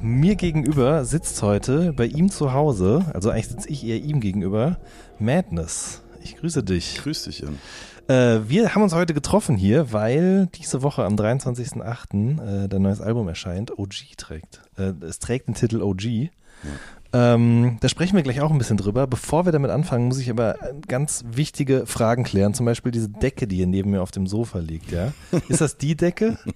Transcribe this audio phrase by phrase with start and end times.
[0.00, 4.78] Mir gegenüber sitzt heute bei ihm zu Hause, also eigentlich sitze ich eher ihm gegenüber,
[5.18, 6.02] Madness.
[6.22, 6.98] Ich grüße dich.
[7.02, 7.58] Grüß dich, Jan.
[8.06, 12.64] Äh, wir haben uns heute getroffen hier, weil diese Woche am 23.08.
[12.64, 14.60] Äh, dein neues Album erscheint, OG trägt.
[14.76, 16.30] Äh, es trägt den Titel OG.
[17.12, 19.06] Ähm, da sprechen wir gleich auch ein bisschen drüber.
[19.06, 22.54] Bevor wir damit anfangen, muss ich aber ganz wichtige Fragen klären.
[22.54, 25.12] Zum Beispiel diese Decke, die hier neben mir auf dem Sofa liegt, ja.
[25.48, 26.38] Ist das die Decke?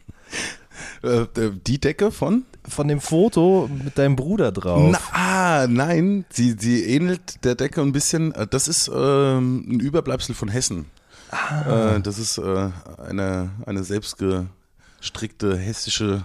[1.02, 1.26] Äh,
[1.66, 2.44] die Decke von?
[2.68, 4.92] Von dem Foto mit deinem Bruder drauf.
[4.92, 8.34] Na, ah, nein, sie, sie ähnelt der Decke ein bisschen.
[8.34, 10.86] Äh, Das ist ähm, ein Überbleibsel von Hessen.
[11.30, 11.96] Ah.
[11.96, 12.70] Äh, das ist äh,
[13.08, 16.24] eine, eine selbstgestrickte hessische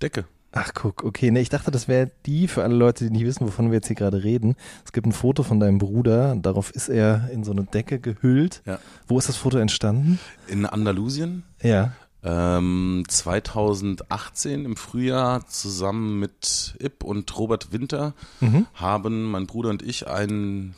[0.00, 0.24] Decke.
[0.56, 1.32] Ach guck, okay.
[1.32, 3.88] Ne, ich dachte, das wäre die für alle Leute, die nicht wissen, wovon wir jetzt
[3.88, 4.54] hier gerade reden.
[4.84, 8.62] Es gibt ein Foto von deinem Bruder, darauf ist er in so eine Decke gehüllt.
[8.64, 8.78] Ja.
[9.08, 10.20] Wo ist das Foto entstanden?
[10.46, 11.42] In Andalusien.
[11.60, 11.92] Ja.
[12.24, 18.66] Ähm, 2018 im Frühjahr zusammen mit Ip und Robert Winter Mhm.
[18.74, 20.74] haben mein Bruder und ich einen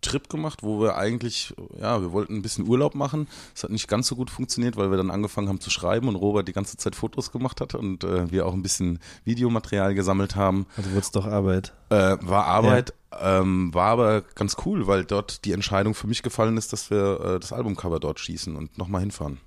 [0.00, 3.28] Trip gemacht, wo wir eigentlich, ja, wir wollten ein bisschen Urlaub machen.
[3.54, 6.16] Es hat nicht ganz so gut funktioniert, weil wir dann angefangen haben zu schreiben und
[6.16, 10.34] Robert die ganze Zeit Fotos gemacht hat und äh, wir auch ein bisschen Videomaterial gesammelt
[10.34, 10.66] haben.
[10.76, 11.72] Also wird's doch Arbeit.
[11.90, 16.56] Äh, war Arbeit, ähm, war aber ganz cool, weil dort die Entscheidung für mich gefallen
[16.56, 19.38] ist, dass wir äh, das Albumcover dort schießen und nochmal hinfahren.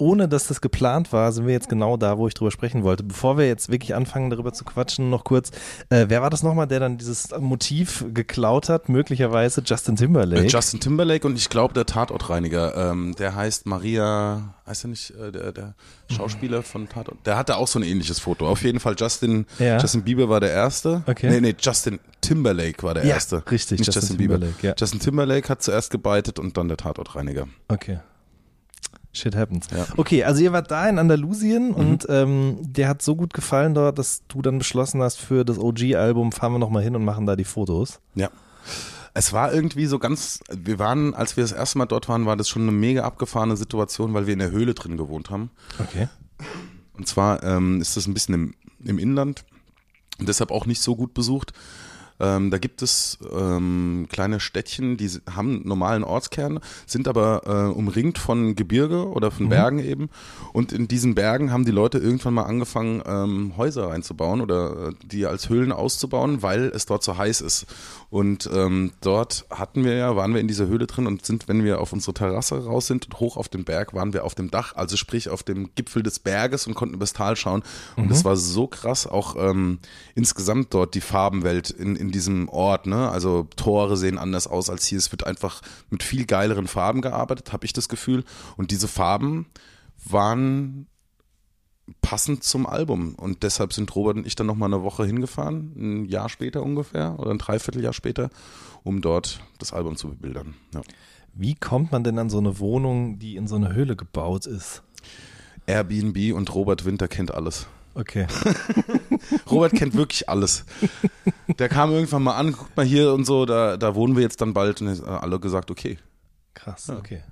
[0.00, 3.02] Ohne dass das geplant war, sind wir jetzt genau da, wo ich drüber sprechen wollte.
[3.04, 5.50] Bevor wir jetzt wirklich anfangen, darüber zu quatschen, noch kurz,
[5.90, 8.88] äh, wer war das nochmal, der dann dieses Motiv geklaut hat?
[8.88, 10.44] Möglicherweise Justin Timberlake.
[10.44, 15.10] Äh, Justin Timberlake und ich glaube der Tatortreiniger, ähm, der heißt Maria, heißt er nicht,
[15.10, 15.74] äh, der, der
[16.10, 18.48] Schauspieler von Tatort, der hatte auch so ein ähnliches Foto.
[18.48, 19.78] Auf jeden Fall Justin, Ja.
[19.78, 21.02] Justin Bieber war der Erste.
[21.06, 21.28] Okay.
[21.30, 23.42] Nee, nee, Justin Timberlake war der Ja, Erste.
[23.50, 24.34] richtig, Nicht Justin Justin, Bieber.
[24.34, 24.74] Timberlake, ja.
[24.78, 27.46] Justin Timberlake hat zuerst gebeitet und dann der Tatortreiniger.
[27.68, 27.98] Okay.
[29.12, 29.66] Shit happens.
[29.74, 29.86] Ja.
[29.96, 30.98] Okay, also ihr wart da in Mhm.
[31.00, 35.44] Andalusien und ähm, der hat so gut gefallen dort, dass du dann beschlossen hast, für
[35.44, 38.00] das OG-Album fahren wir nochmal hin und machen da die Fotos.
[38.14, 38.30] Ja.
[39.12, 42.36] Es war irgendwie so ganz, wir waren, als wir das erste Mal dort waren, war
[42.36, 45.50] das schon eine mega abgefahrene Situation, weil wir in der Höhle drin gewohnt haben.
[45.80, 46.08] Okay.
[46.96, 48.54] Und zwar ähm, ist das ein bisschen im,
[48.84, 49.44] im Inland
[50.20, 51.52] und deshalb auch nicht so gut besucht.
[52.20, 57.76] Ähm, da gibt es ähm, kleine Städtchen, die haben einen normalen Ortskern, sind aber äh,
[57.76, 60.10] umringt von Gebirge oder von Bergen eben.
[60.52, 64.92] Und in diesen Bergen haben die Leute irgendwann mal angefangen, ähm, Häuser reinzubauen oder äh,
[65.04, 67.66] die als Höhlen auszubauen, weil es dort so heiß ist.
[68.10, 71.64] Und ähm, dort hatten wir ja, waren wir in dieser Höhle drin und sind, wenn
[71.64, 74.50] wir auf unsere Terrasse raus sind und hoch auf den Berg, waren wir auf dem
[74.50, 77.62] Dach, also sprich auf dem Gipfel des Berges und konnten übers Tal schauen.
[77.96, 79.78] Und es war so krass, auch ähm,
[80.14, 82.86] insgesamt dort die Farbenwelt in, in diesem Ort.
[82.86, 83.08] Ne?
[83.10, 84.98] Also Tore sehen anders aus als hier.
[84.98, 88.24] Es wird einfach mit viel geileren Farben gearbeitet, habe ich das Gefühl.
[88.56, 89.46] Und diese Farben
[90.04, 90.86] waren
[92.00, 93.14] passend zum Album.
[93.14, 97.18] Und deshalb sind Robert und ich dann nochmal eine Woche hingefahren, ein Jahr später ungefähr
[97.18, 98.30] oder ein Dreivierteljahr später,
[98.82, 100.54] um dort das Album zu bebildern.
[100.74, 100.82] Ja.
[101.34, 104.82] Wie kommt man denn an so eine Wohnung, die in so eine Höhle gebaut ist?
[105.66, 107.66] Airbnb und Robert Winter kennt alles.
[107.94, 108.26] Okay.
[109.50, 110.64] Robert kennt wirklich alles.
[111.58, 114.40] Der kam irgendwann mal an, guckt mal hier und so, da, da wohnen wir jetzt
[114.40, 115.98] dann bald und alle gesagt, okay.
[116.54, 117.22] Krass, okay.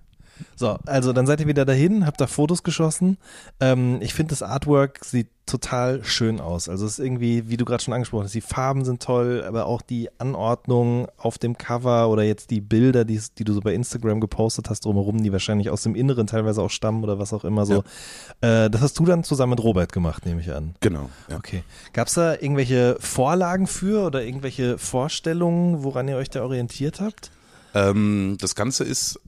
[0.57, 3.19] So, also dann seid ihr wieder dahin, habt da Fotos geschossen.
[3.61, 6.69] Ähm, ich finde, das Artwork sieht total schön aus.
[6.69, 9.67] Also es ist irgendwie, wie du gerade schon angesprochen hast, die Farben sind toll, aber
[9.67, 13.75] auch die Anordnung auf dem Cover oder jetzt die Bilder, die, die du so bei
[13.75, 17.45] Instagram gepostet hast drumherum, die wahrscheinlich aus dem Inneren teilweise auch stammen oder was auch
[17.45, 17.83] immer so.
[18.41, 20.75] Äh, das hast du dann zusammen mit Robert gemacht, nehme ich an.
[20.81, 21.09] Genau.
[21.29, 21.37] Ja.
[21.37, 21.63] Okay.
[21.93, 27.31] Gab es da irgendwelche Vorlagen für oder irgendwelche Vorstellungen, woran ihr euch da orientiert habt?
[27.75, 29.21] Ähm, das Ganze ist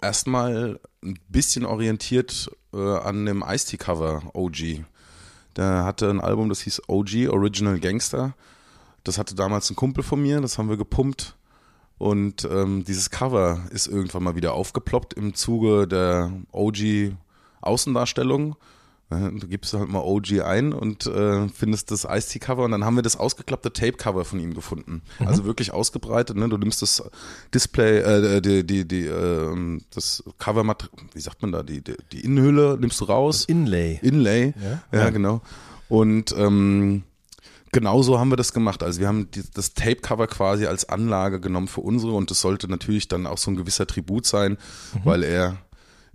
[0.00, 4.84] erstmal ein bisschen orientiert äh, an dem Ice-T-Cover OG.
[5.56, 8.34] Der hatte ein Album, das hieß OG, Original Gangster.
[9.04, 11.36] Das hatte damals ein Kumpel von mir, das haben wir gepumpt.
[11.98, 18.56] Und ähm, dieses Cover ist irgendwann mal wieder aufgeploppt im Zuge der OG-Außendarstellung.
[19.10, 22.96] Äh, Du gibst halt mal OG ein und äh, findest das Ice-T-Cover und dann haben
[22.96, 25.02] wir das ausgeklappte Tape-Cover von ihm gefunden.
[25.24, 26.36] Also wirklich ausgebreitet.
[26.36, 26.48] Ne?
[26.48, 27.02] Du nimmst das
[27.54, 30.64] Display, äh, die, die, die, äh, das Cover,
[31.14, 33.44] wie sagt man da, die, die, die Innenhülle nimmst du raus.
[33.44, 33.98] Inlay.
[34.02, 34.54] Inlay.
[34.60, 34.82] Ja?
[34.92, 35.10] Ja, Ja.
[35.10, 35.40] genau.
[35.88, 37.02] Und ähm,
[37.72, 38.82] Genau so haben wir das gemacht.
[38.82, 42.68] Also wir haben die, das Tape-Cover quasi als Anlage genommen für unsere und das sollte
[42.68, 44.52] natürlich dann auch so ein gewisser Tribut sein,
[44.94, 45.00] Mhm.
[45.04, 45.58] weil er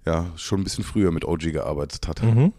[0.05, 2.23] ja schon ein bisschen früher mit OG gearbeitet hat.
[2.23, 2.53] Mhm.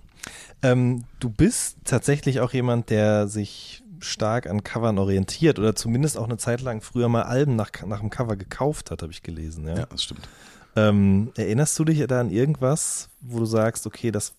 [0.63, 6.25] Ähm, du bist tatsächlich auch jemand, der sich stark an Covern orientiert oder zumindest auch
[6.25, 9.67] eine Zeit lang früher mal Alben nach, nach dem Cover gekauft hat, habe ich gelesen.
[9.67, 9.79] Ja?
[9.79, 10.29] Ja, das stimmt.
[10.75, 14.35] Ähm, erinnerst du dich da an irgendwas, wo du sagst, okay, das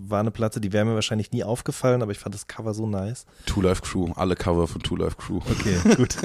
[0.00, 2.86] war eine Platte, die wäre mir wahrscheinlich nie aufgefallen, aber ich fand das Cover so
[2.86, 3.26] nice.
[3.46, 5.40] Two Life Crew, alle Cover von Two Life Crew.
[5.50, 6.16] Okay, gut.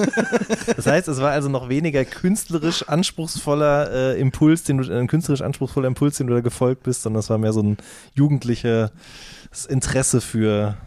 [0.75, 5.42] Das heißt, es war also noch weniger künstlerisch anspruchsvoller äh, Impuls, den du, ein künstlerisch
[5.42, 7.78] anspruchsvoller Impuls, den du da gefolgt bist, sondern es war mehr so ein
[8.14, 8.92] jugendliches
[9.68, 10.78] Interesse für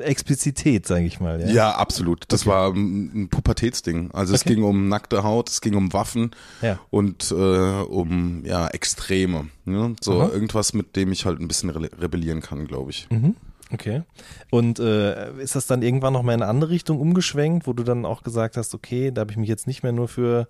[0.00, 1.40] Explizität, sage ich mal.
[1.40, 1.46] Ja.
[1.48, 2.24] Ja, absolut.
[2.28, 4.10] Das war ein Pubertätsding.
[4.12, 4.54] Also es Okay.
[4.54, 6.32] ging um nackte Haut, es ging um Waffen
[6.62, 6.78] Ja.
[6.90, 9.48] und äh, um ja Extreme.
[9.64, 9.96] Ne?
[10.00, 10.30] So Aha.
[10.30, 13.08] irgendwas, mit dem ich halt ein bisschen re rebellieren kann, glaube ich.
[13.10, 13.34] Mhm.
[13.70, 14.02] Okay.
[14.50, 17.82] Und äh, ist das dann irgendwann noch mal in eine andere Richtung umgeschwenkt, wo du
[17.82, 20.48] dann auch gesagt hast, okay, da habe ich mich jetzt nicht mehr nur für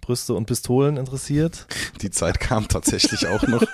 [0.00, 1.66] Brüste und Pistolen interessiert?
[2.00, 3.64] Die Zeit kam tatsächlich auch noch.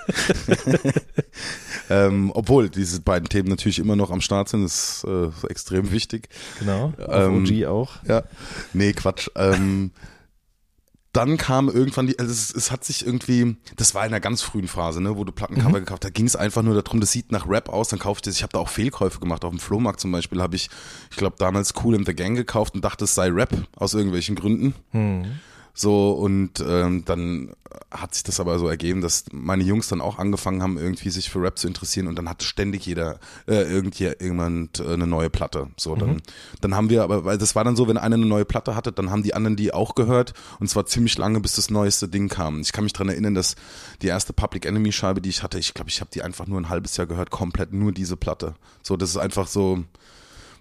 [1.91, 6.29] ähm, obwohl diese beiden Themen natürlich immer noch am Start sind, ist äh, extrem wichtig.
[6.59, 6.93] Genau.
[6.99, 7.91] Auf Ähm, OG auch.
[8.07, 8.23] Ja,
[8.73, 9.29] nee, Quatsch.
[9.37, 9.91] Ähm,
[11.17, 14.43] dann kam irgendwann die, also es, es hat sich irgendwie, das war in einer ganz
[14.43, 17.11] frühen Phase, ne, wo du Plattencover gekauft hast, da ging es einfach nur darum, das
[17.11, 18.37] sieht nach Rap aus, dann kaufte ich.
[18.37, 19.45] Ich habe da auch Fehlkäufe gemacht.
[19.45, 20.69] Auf dem Flohmarkt zum Beispiel habe ich,
[21.11, 24.37] ich glaube, damals Cool in the Gang gekauft und dachte, es sei Rap aus irgendwelchen
[24.37, 24.75] Gründen.
[24.93, 25.25] Hm.
[25.79, 27.55] So, und ähm, dann
[27.91, 31.29] hat sich das aber so ergeben, dass meine Jungs dann auch angefangen haben, irgendwie sich
[31.29, 35.69] für Rap zu interessieren und dann hat ständig jeder, äh, irgendjemand äh, eine neue Platte.
[35.77, 36.23] So, dann,
[36.63, 38.91] dann haben wir aber, weil das war dann so, wenn einer eine neue Platte hatte,
[38.91, 42.31] dann haben die anderen die auch gehört und zwar ziemlich lange, bis das neueste Ding
[42.31, 42.63] kam.
[42.63, 43.55] Ich kann mich dran erinnern, dass
[44.01, 46.59] die erste Public Enemy Scheibe, die ich hatte, ich glaube, ich habe die einfach nur
[46.59, 48.55] ein halbes Jahr gehört, komplett nur diese Platte.
[48.83, 49.85] So, das ist einfach so,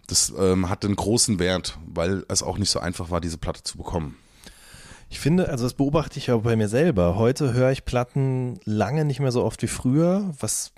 [0.08, 3.64] das ähm, hatte einen großen Wert, weil es auch nicht so einfach war, diese Platte
[3.64, 4.18] zu bekommen.
[5.10, 7.16] Ich finde, also das beobachte ich ja bei mir selber.
[7.18, 10.72] Heute höre ich Platten lange nicht mehr so oft wie früher, was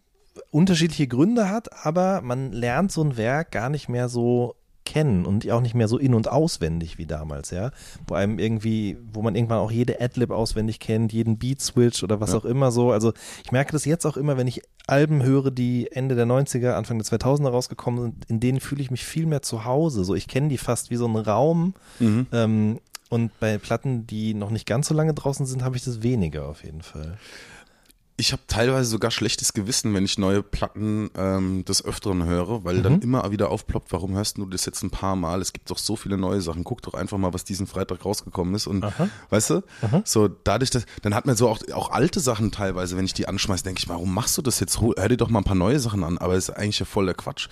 [0.52, 5.50] unterschiedliche Gründe hat, aber man lernt so ein Werk gar nicht mehr so kennen und
[5.52, 7.72] auch nicht mehr so in- und auswendig wie damals, ja.
[8.08, 12.32] Wo einem irgendwie, wo man irgendwann auch jede Adlib auswendig kennt, jeden Beat-Switch oder was
[12.32, 12.38] Ja.
[12.38, 12.92] auch immer so.
[12.94, 13.12] Also
[13.44, 16.98] ich merke das jetzt auch immer, wenn ich Alben höre, die Ende der 90er, Anfang
[17.00, 20.06] der 2000er rausgekommen sind, in denen fühle ich mich viel mehr zu Hause.
[20.06, 21.74] So, ich kenne die fast wie so einen Raum.
[22.00, 26.04] Ähm, und bei Platten, die noch nicht ganz so lange draußen sind, habe ich das
[26.04, 27.18] weniger auf jeden Fall.
[28.20, 32.82] Ich habe teilweise sogar schlechtes Gewissen, wenn ich neue Platten ähm, des Öfteren höre, weil
[32.82, 35.40] dann immer wieder aufploppt, warum hörst du das jetzt ein paar Mal?
[35.40, 36.64] Es gibt doch so viele neue Sachen.
[36.64, 38.66] Guck doch einfach mal, was diesen Freitag rausgekommen ist.
[38.66, 39.08] Und Aha.
[39.30, 39.64] weißt du,
[40.04, 43.28] so dadurch, dass, dann hat man so auch, auch alte Sachen teilweise, wenn ich die
[43.28, 44.82] anschmeiße, denke ich, warum machst du das jetzt?
[44.82, 46.18] Hör dir doch mal ein paar neue Sachen an.
[46.18, 47.50] Aber es ist eigentlich ja voll der Quatsch.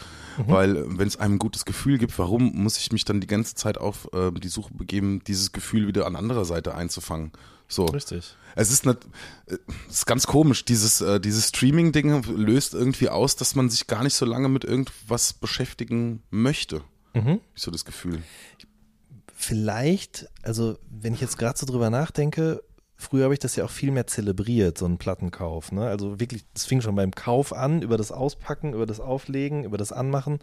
[0.48, 3.54] Weil wenn es einem ein gutes Gefühl gibt, warum muss ich mich dann die ganze
[3.54, 7.32] Zeit auf äh, die Suche begeben, dieses Gefühl wieder an anderer Seite einzufangen?
[7.68, 7.86] So.
[7.86, 8.36] Richtig.
[8.56, 9.00] Es ist, nicht,
[9.48, 9.58] äh,
[9.90, 14.04] es ist ganz komisch, dieses, äh, dieses Streaming-Ding löst irgendwie aus, dass man sich gar
[14.04, 16.82] nicht so lange mit irgendwas beschäftigen möchte.
[17.14, 17.42] Mhm.
[17.56, 18.22] Ich so das Gefühl.
[19.34, 22.64] Vielleicht, also wenn ich jetzt gerade so drüber nachdenke,
[22.96, 25.72] früher habe ich das ja auch viel mehr zelebriert, so einen Plattenkauf.
[25.72, 25.86] Ne?
[25.88, 29.78] Also wirklich, das fing schon beim Kauf an, über das Auspacken, über das Auflegen, über
[29.78, 30.40] das Anmachen,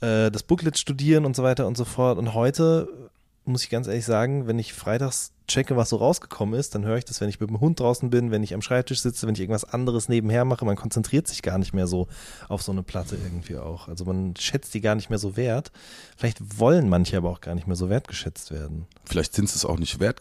[0.00, 2.18] äh, das Booklet studieren und so weiter und so fort.
[2.18, 3.10] Und heute
[3.44, 6.96] muss ich ganz ehrlich sagen, wenn ich freitags checke, was so rausgekommen ist, dann höre
[6.96, 9.34] ich das, wenn ich mit dem Hund draußen bin, wenn ich am Schreibtisch sitze, wenn
[9.34, 10.64] ich irgendwas anderes nebenher mache.
[10.64, 12.08] Man konzentriert sich gar nicht mehr so
[12.48, 13.88] auf so eine Platte irgendwie auch.
[13.88, 15.72] Also man schätzt die gar nicht mehr so wert.
[16.16, 18.86] Vielleicht wollen manche aber auch gar nicht mehr so wertgeschätzt werden.
[19.04, 20.20] Vielleicht sind sie es auch nicht wert.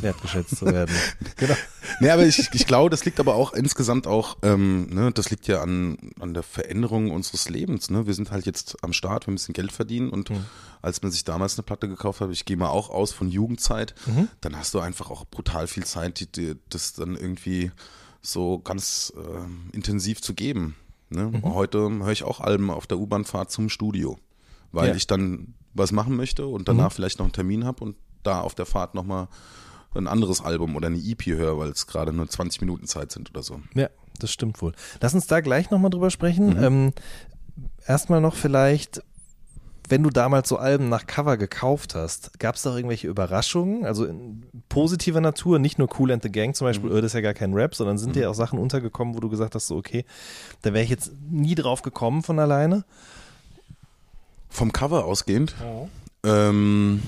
[0.00, 0.94] Wertgeschätzt zu werden.
[1.36, 1.54] genau.
[2.00, 5.46] Nee, aber ich, ich glaube, das liegt aber auch insgesamt auch, ähm, ne, das liegt
[5.46, 7.90] ja an, an der Veränderung unseres Lebens.
[7.90, 8.06] Ne?
[8.06, 10.30] Wir sind halt jetzt am Start, wir müssen Geld verdienen und
[10.82, 13.94] als man sich damals eine Platte gekauft hat, ich gehe mal auch aus von Jugendzeit,
[14.40, 17.70] dann hast du einfach auch brutal viel Zeit, die, die, das dann irgendwie
[18.22, 20.74] so ganz ähm, intensiv zu geben.
[21.10, 21.32] Ne?
[21.42, 24.18] Heute höre ich auch Alben auf der U-Bahn-Fahrt zum Studio,
[24.72, 24.94] weil Ja.
[24.94, 28.54] ich dann was machen möchte und danach vielleicht noch einen Termin habe und da auf
[28.54, 29.28] der Fahrt nochmal
[29.98, 33.30] ein anderes Album oder eine EP höre, weil es gerade nur 20 Minuten Zeit sind
[33.30, 33.60] oder so.
[33.74, 33.88] Ja,
[34.18, 34.72] das stimmt wohl.
[35.00, 36.56] Lass uns da gleich nochmal drüber sprechen.
[36.56, 36.64] Mhm.
[36.64, 36.92] Ähm,
[37.86, 39.02] erstmal noch vielleicht,
[39.88, 43.84] wenn du damals so Alben nach Cover gekauft hast, gab es da auch irgendwelche Überraschungen?
[43.84, 46.96] Also in positiver Natur, nicht nur Cool and the Gang zum Beispiel, Mhm.
[46.96, 49.54] das ist ja gar kein Rap, sondern sind dir auch Sachen untergekommen, wo du gesagt
[49.54, 50.04] hast, so okay,
[50.62, 52.84] da wäre ich jetzt nie drauf gekommen von alleine?
[54.48, 55.54] Vom Cover ausgehend,
[56.24, 57.02] ähm,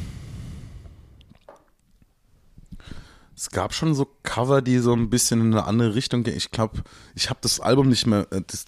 [3.40, 6.36] Es gab schon so Cover, die so ein bisschen in eine andere Richtung gehen.
[6.36, 6.82] Ich glaube,
[7.14, 8.64] ich habe das Album nicht mehr, äh, das,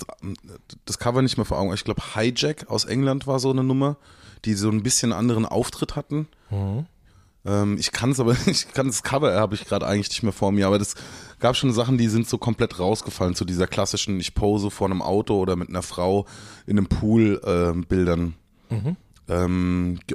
[0.84, 1.74] das Cover nicht mehr vor Augen.
[1.74, 3.96] Ich glaube, Hijack aus England war so eine Nummer,
[4.44, 6.28] die so ein bisschen anderen Auftritt hatten.
[7.44, 10.32] Ähm, ich kann es aber, ich kann das Cover habe ich gerade eigentlich nicht mehr
[10.32, 10.94] vor mir, aber das
[11.40, 15.02] gab schon Sachen, die sind so komplett rausgefallen zu dieser klassischen, ich pose vor einem
[15.02, 16.26] Auto oder mit einer Frau
[16.66, 18.34] in einem Pool äh, Bildern.
[19.28, 20.14] Ähm, G-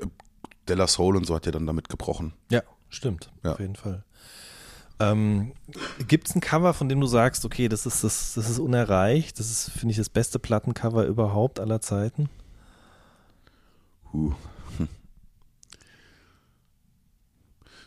[0.70, 2.34] Della Soul und so hat ja dann damit gebrochen.
[2.50, 3.32] Ja, stimmt.
[3.44, 3.52] Ja.
[3.54, 4.04] Auf jeden Fall.
[5.00, 5.52] Ähm,
[6.08, 9.40] Gibt es ein Cover, von dem du sagst, okay, das ist, das, das ist unerreicht,
[9.40, 12.30] das ist, finde ich, das beste Plattencover überhaupt aller Zeiten?
[14.12, 14.36] Hm.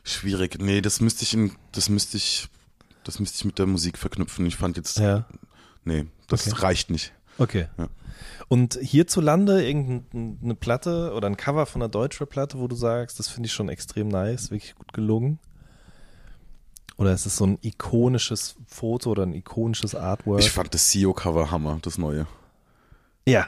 [0.04, 0.58] Schwierig.
[0.60, 2.48] Nee, das müsste ich in, das müsste ich,
[3.04, 4.46] das müsste ich mit der Musik verknüpfen.
[4.46, 5.26] Ich fand jetzt, Ja.
[5.84, 6.60] nee, das Okay.
[6.62, 7.12] reicht nicht.
[7.36, 7.68] Okay.
[7.76, 7.88] Ja.
[8.48, 13.48] Und hierzulande irgendeine Platte oder ein Cover von einer Deutschrap-Platte, wo du sagst, das finde
[13.48, 15.38] ich schon extrem nice, wirklich gut gelungen?
[16.98, 20.40] Oder ist es so ein ikonisches Foto oder ein ikonisches Artwork?
[20.40, 22.26] Ich fand das CEO-Cover Hammer, das neue.
[23.26, 23.46] ja,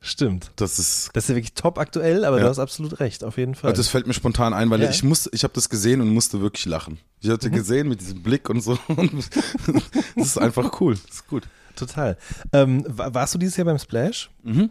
[0.00, 0.50] stimmt.
[0.56, 2.50] Das ist, Das ist ja wirklich top aktuell, aber du Ja.
[2.50, 3.70] hast absolut recht, auf jeden Fall.
[3.70, 4.90] also das fällt mir spontan ein, weil Ja.
[4.90, 6.98] ich muss, ich habe das gesehen und musste wirklich lachen.
[7.20, 7.54] Ich hatte Mhm.
[7.54, 8.78] gesehen mit diesem Blick und so.
[10.16, 10.94] Das ist einfach cool.
[10.94, 11.44] Das ist gut.
[11.76, 12.16] Total.
[12.52, 14.30] Ähm, wa- warst du dieses Jahr beim Splash?
[14.44, 14.70] Mhm.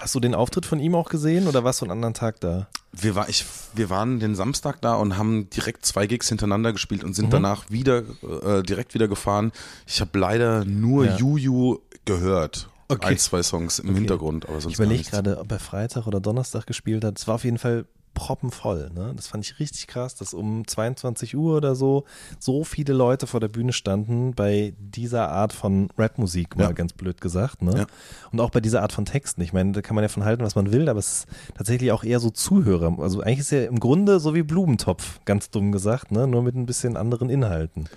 [0.00, 2.68] Hast du den Auftritt von ihm auch gesehen oder warst du einen anderen Tag da?
[2.92, 7.04] Wir, war, ich, wir waren den Samstag da und haben direkt zwei Gigs hintereinander gespielt
[7.04, 7.30] und sind Mhm.
[7.30, 8.02] danach wieder
[8.42, 9.52] äh, direkt wieder gefahren.
[9.86, 11.16] Ich habe leider nur Ja.
[11.16, 12.68] Juju gehört.
[12.88, 13.08] Okay.
[13.08, 16.66] Ein, zwei Songs im Hintergrund, aber sonst Ich überlege gerade, ob er Freitag oder Donnerstag
[16.66, 17.18] gespielt hat.
[17.18, 18.90] Es war auf jeden Fall proppenvoll.
[18.94, 19.12] Ne?
[19.16, 22.04] Das fand ich richtig krass, dass um 22 Uhr oder so
[22.38, 26.72] so viele Leute vor der Bühne standen bei dieser Art von Rapmusik, mal Ja.
[26.72, 27.62] ganz blöd gesagt.
[27.62, 27.76] Ne?
[27.78, 27.86] Ja.
[28.32, 29.40] Und auch bei dieser Art von Texten.
[29.42, 31.26] Ich meine, da kann man ja von halten, was man will, aber es ist
[31.56, 32.96] tatsächlich auch eher so Zuhörer.
[32.98, 36.26] Also eigentlich ist ja im Grunde so wie Blumentopf, ganz dumm gesagt, ne?
[36.26, 37.88] nur mit ein bisschen anderen Inhalten.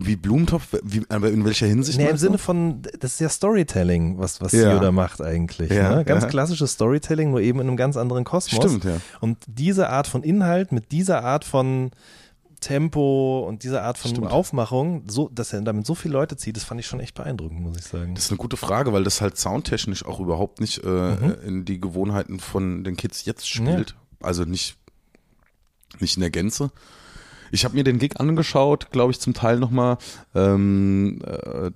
[0.00, 1.98] Wie Blumentopf, wie, aber in welcher Hinsicht?
[1.98, 2.16] Nee, im?
[2.16, 4.72] Sinne von, das ist ja Storytelling, was, was Ja.
[4.74, 5.70] Yoda macht eigentlich.
[5.70, 6.04] Ja, ne?
[6.04, 6.28] Ganz ja.
[6.28, 8.64] klassisches Storytelling, nur eben in einem ganz anderen Kosmos.
[8.64, 8.98] Stimmt, ja.
[9.20, 11.90] Und diese Art von Inhalt mit dieser Art von
[12.60, 14.30] Tempo und dieser Art von Stimmt.
[14.32, 17.60] Aufmachung, so, dass er damit so viele Leute zieht, das fand ich schon echt beeindruckend,
[17.60, 18.14] muss ich sagen.
[18.14, 21.34] Das ist eine gute Frage, weil das halt soundtechnisch auch überhaupt nicht äh, Mhm.
[21.46, 23.94] in die Gewohnheiten von den Kids jetzt spielt.
[24.20, 24.76] Also nicht,
[26.00, 26.70] nicht in der Gänze.
[27.52, 29.98] Ich habe mir den Gig angeschaut, glaube ich, zum Teil nochmal
[30.34, 31.70] ähm, äh,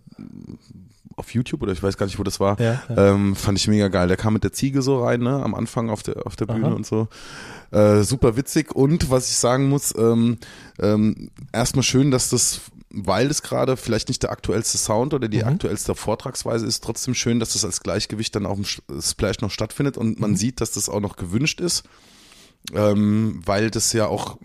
[1.17, 2.59] auf YouTube oder ich weiß gar nicht, wo das war.
[2.61, 3.13] Ja, ja.
[3.13, 4.09] Ähm, fand ich mega geil.
[4.09, 6.69] Der kam mit der Ziege so rein, ne, am Anfang auf der, auf der Bühne
[6.69, 6.75] Aha.
[6.75, 7.09] und so.
[7.73, 10.39] Äh, super witzig und was ich sagen muss, ähm,
[10.79, 15.39] ähm, erstmal schön, dass das, weil es gerade vielleicht nicht der aktuellste Sound oder die
[15.43, 15.49] Mhm.
[15.49, 19.99] aktuellste Vortragsweise ist, trotzdem schön, dass das als Gleichgewicht dann auf dem Splash noch stattfindet
[19.99, 20.21] und Mhm.
[20.21, 21.85] man sieht, dass das auch noch gewünscht ist,
[22.75, 24.39] ähm, weil das ja auch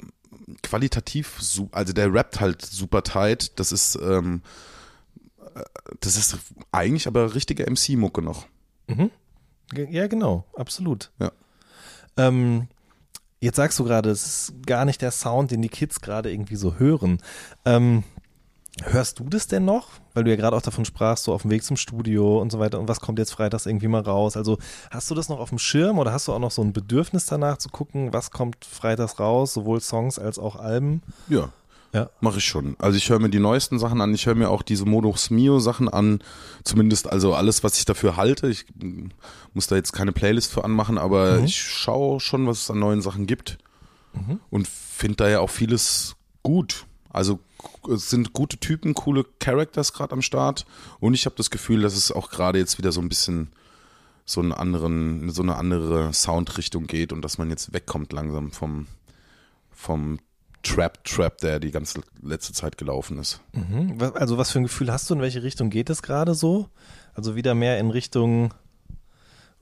[0.63, 1.39] qualitativ,
[1.71, 4.41] also der rappt halt super tight, das ist, ähm,
[5.55, 5.61] äh,
[5.99, 6.37] das ist
[6.71, 8.45] eigentlich aber richtige MC-Mucke noch.
[9.71, 11.11] Ge- Ja, genau, absolut.
[11.19, 11.31] Ja.
[12.17, 12.67] Ähm,
[13.39, 16.55] jetzt sagst du gerade, es ist gar nicht der Sound, den die Kids gerade irgendwie
[16.55, 17.19] so hören.
[17.65, 18.03] Ähm,
[18.83, 19.87] hörst du das denn noch?
[20.13, 22.59] Weil du ja gerade auch davon sprachst, so auf dem Weg zum Studio und so
[22.59, 22.79] weiter.
[22.79, 24.35] Und was kommt jetzt freitags irgendwie mal raus?
[24.35, 24.57] Also
[24.91, 27.25] hast du das noch auf dem Schirm oder hast du auch noch so ein Bedürfnis
[27.25, 31.01] danach zu gucken, was kommt freitags raus, sowohl Songs als auch Alben?
[31.29, 31.49] Ja.
[31.93, 32.09] Ja.
[32.19, 32.75] Mache ich schon.
[32.77, 35.59] Also ich höre mir die neuesten Sachen an, ich höre mir auch diese Modus Mio
[35.59, 36.19] Sachen an,
[36.65, 38.47] zumindest also alles, was ich dafür halte.
[38.49, 39.07] Ich mm,
[39.53, 41.45] muss da jetzt keine Playlist für anmachen, aber Mhm.
[41.45, 43.57] ich schaue schon, was es an neuen Sachen gibt
[44.49, 46.85] und finde da ja auch vieles gut.
[47.09, 47.39] Also
[47.91, 50.65] es sind gute Typen, coole Characters gerade am Start
[50.99, 53.51] und ich habe das Gefühl, dass es auch gerade jetzt wieder so ein bisschen
[54.25, 58.87] so einen anderen, so eine andere Soundrichtung geht und dass man jetzt wegkommt langsam vom
[59.71, 60.19] vom
[60.63, 63.39] Trap Trap, der die ganze letzte Zeit gelaufen ist.
[63.53, 63.97] Mhm.
[64.15, 66.69] Also was für ein Gefühl hast du, in welche Richtung geht es gerade so?
[67.13, 68.53] Also wieder mehr in Richtung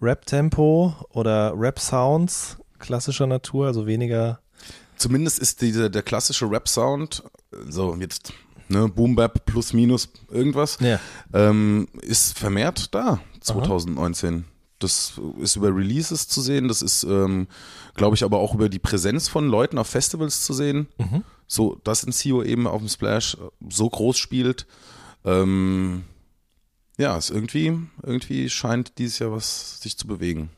[0.01, 4.39] Rap-Tempo oder Rap-Sounds klassischer Natur, also weniger.
[4.97, 7.23] Zumindest ist diese, der klassische Rap-Sound,
[7.69, 8.33] so jetzt
[8.69, 10.99] ne, Boom Bap plus minus irgendwas, Ja.
[11.33, 14.45] ähm, ist vermehrt da 2019.
[14.79, 17.47] Das ist über Releases zu sehen, das ist, ähm,
[17.95, 20.87] glaube ich, aber auch über die Präsenz von Leuten auf Festivals zu sehen.
[21.47, 23.37] So, dass ein CEO eben auf dem Splash
[23.69, 24.65] so groß spielt.
[25.23, 26.03] Ähm,
[26.97, 30.49] ja, ist irgendwie, irgendwie scheint dieses Jahr was sich zu bewegen.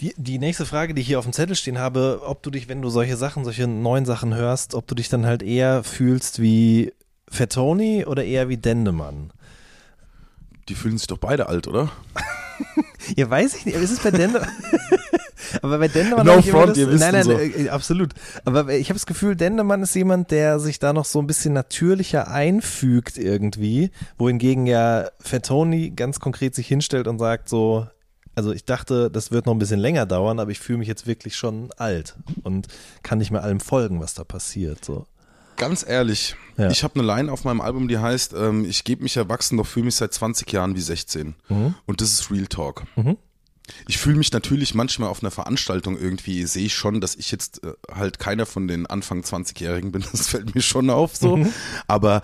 [0.00, 2.68] Die, die nächste Frage, die ich hier auf dem Zettel stehen habe, ob du dich,
[2.68, 6.40] wenn du solche Sachen, solche neuen Sachen hörst, ob du dich dann halt eher fühlst
[6.42, 6.92] wie
[7.30, 9.30] Fettoni oder eher wie Dendemann?
[10.68, 11.90] Die fühlen sich doch beide alt, oder?
[13.16, 13.74] Ja, weiß ich nicht.
[13.74, 14.48] aber Ist es bei Dendemann?
[15.62, 17.32] Aber bei Dendemann No front, ihr wisst nein, nein, so.
[17.32, 18.14] äh, absolut.
[18.44, 21.54] Aber ich habe das Gefühl, Dendemann ist jemand, der sich da noch so ein bisschen
[21.54, 27.86] natürlicher einfügt irgendwie, wohingegen ja Fettoni ganz konkret sich hinstellt und sagt so,
[28.36, 31.06] also ich dachte, das wird noch ein bisschen länger dauern, aber ich fühle mich jetzt
[31.06, 32.14] wirklich schon alt
[32.44, 32.68] und
[33.02, 34.84] kann nicht mehr allem folgen, was da passiert.
[34.84, 35.06] So.
[35.56, 36.70] Ganz ehrlich, Ja.
[36.70, 39.66] ich habe eine Line auf meinem Album, die heißt, ähm, ich gebe mich erwachsen, doch
[39.66, 41.34] fühle mich seit 20 Jahren wie 16.
[41.86, 42.82] Und das ist Real Talk.
[43.88, 47.64] Ich fühle mich natürlich manchmal auf einer Veranstaltung irgendwie, sehe ich schon, dass ich jetzt
[47.64, 50.04] äh, halt keiner von den Anfang 20-Jährigen bin.
[50.12, 51.44] Das fällt mir schon auf so.
[51.88, 52.22] Aber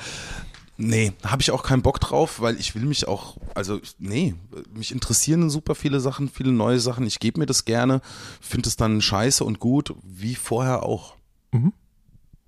[0.76, 4.34] nee, habe ich auch keinen Bock drauf, weil ich will mich auch, also nee,
[4.74, 7.06] mich interessieren super viele Sachen, viele neue Sachen.
[7.06, 8.00] Ich gebe mir das gerne,
[8.40, 11.14] finde es dann scheiße und gut, wie vorher auch.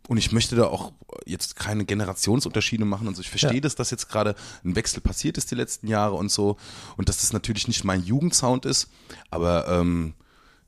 [0.07, 0.93] Und ich möchte da auch
[1.25, 3.23] jetzt keine Generationsunterschiede machen und so.
[3.23, 3.61] Ich verstehe Ja.
[3.61, 6.57] das, dass jetzt gerade ein Wechsel passiert ist die letzten Jahre und so.
[6.97, 8.89] Und dass das natürlich nicht mein Jugendsound ist.
[9.31, 10.13] Aber ähm,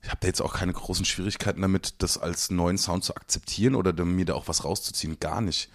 [0.01, 3.75] ich habe da jetzt auch keine großen Schwierigkeiten damit, das als neuen Sound zu akzeptieren
[3.75, 5.19] oder mir da auch was rauszuziehen.
[5.19, 5.69] Gar nicht.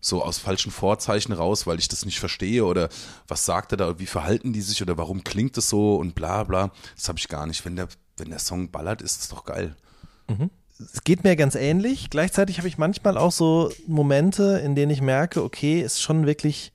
[0.00, 2.88] So aus falschen Vorzeichen raus, weil ich das nicht verstehe oder
[3.26, 6.44] was sagt er da, wie verhalten die sich oder warum klingt es so und bla
[6.44, 6.70] bla.
[6.94, 7.64] Das habe ich gar nicht.
[7.64, 9.74] Wenn der, wenn der Song ballert, ist es doch geil.
[10.78, 12.10] Es geht mir ganz ähnlich.
[12.10, 16.72] Gleichzeitig habe ich manchmal auch so Momente, in denen ich merke, okay, ist schon wirklich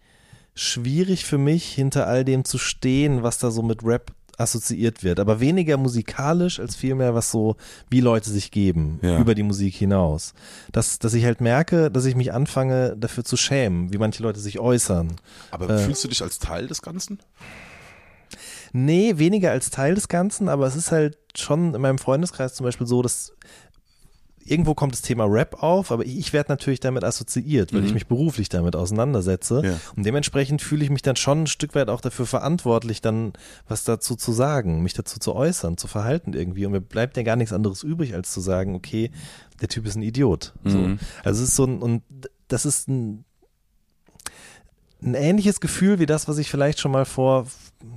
[0.54, 4.12] schwierig für mich, hinter all dem zu stehen, was da so mit Rap
[4.42, 5.20] assoziiert wird.
[5.20, 7.56] Aber weniger musikalisch als vielmehr, was so,
[7.90, 9.20] wie Leute sich geben, Ja.
[9.20, 10.34] über die Musik hinaus.
[10.72, 14.40] Dass, dass ich halt merke, dass ich mich anfange, dafür zu schämen, wie manche Leute
[14.40, 15.14] sich äußern.
[15.52, 15.78] Aber Äh.
[15.80, 17.20] fühlst du dich als Teil des Ganzen?
[18.74, 22.64] Nee, weniger als Teil des Ganzen, aber es ist halt schon in meinem Freundeskreis zum
[22.66, 23.34] Beispiel so, dass
[24.46, 28.08] irgendwo kommt das Thema Rap auf, aber ich werde natürlich damit assoziiert, weil ich mich
[28.08, 29.62] beruflich damit auseinandersetze.
[29.64, 29.80] Ja.
[29.96, 33.34] Und dementsprechend fühle ich mich dann schon ein Stück weit auch dafür verantwortlich, dann
[33.68, 36.66] was dazu zu sagen, mich dazu zu äußern, zu verhalten irgendwie.
[36.66, 39.12] Und mir bleibt ja gar nichts anderes übrig, als zu sagen, okay,
[39.62, 40.54] der Typ ist ein Idiot.
[40.64, 40.78] So.
[40.78, 41.00] Mhm.
[41.24, 42.04] Also es ist so ein, und
[42.48, 43.24] das ist ein,
[45.04, 47.48] ein ähnliches Gefühl wie das, was ich vielleicht schon mal vor,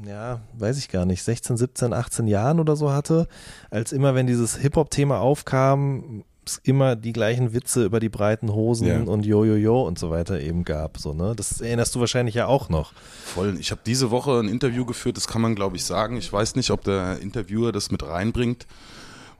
[0.07, 3.29] ja, weiß ich gar nicht, 16, 17, 18 Jahren oder so hatte,
[3.71, 6.25] als immer, wenn dieses Hip-Hop-Thema aufkam,
[6.65, 9.01] immer die gleichen Witze über die breiten Hosen Ja.
[9.03, 10.99] und Jojojo und so weiter eben gab.
[10.99, 11.35] So, ne?
[11.37, 12.93] Das erinnerst du wahrscheinlich ja auch noch.
[13.25, 13.57] Voll.
[13.61, 16.17] Ich habe diese Woche ein Interview geführt, das kann man glaube ich sagen.
[16.17, 18.67] Ich weiß nicht, ob der Interviewer das mit reinbringt.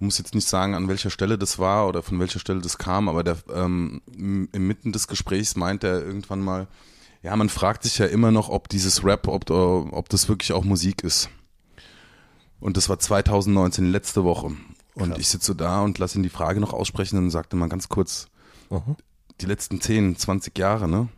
[0.01, 3.09] Muss jetzt nicht sagen, an welcher Stelle das war oder von welcher Stelle das kam,
[3.09, 6.67] aber der, ähm, im- inmitten des Gesprächs meint er irgendwann mal,
[7.23, 10.65] ja, man fragt sich ja immer noch, ob dieses Rap, ob, ob das wirklich auch
[10.65, 11.31] Musik ist.
[12.61, 14.53] Und das war 2019, letzte Woche.
[14.95, 15.19] Und Krass.
[15.19, 17.89] ich sitze so da und lasse ihn die Frage noch aussprechen und sagte mal ganz
[17.89, 18.27] kurz,
[18.71, 18.97] Mhm.
[19.41, 21.09] die letzten 10, 20 Jahre, ne?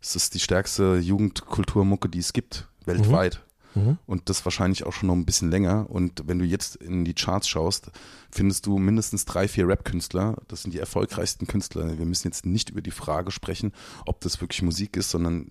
[0.00, 3.42] Es ist die stärkste Jugendkulturmucke, die es gibt, weltweit.
[3.74, 3.98] Mhm.
[4.06, 5.90] Und das wahrscheinlich auch schon noch ein bisschen länger.
[5.90, 7.90] Und wenn du jetzt in die Charts schaust,
[8.30, 10.36] findest du mindestens drei, vier Rap-Künstler.
[10.48, 11.98] Das sind die erfolgreichsten Künstler.
[11.98, 13.72] Wir müssen jetzt nicht über die Frage sprechen,
[14.06, 15.50] ob das wirklich Musik ist, sondern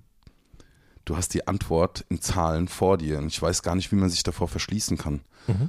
[1.03, 3.19] du hast die Antwort in Zahlen vor dir.
[3.19, 5.21] Und ich weiß gar nicht, wie man sich davor verschließen kann.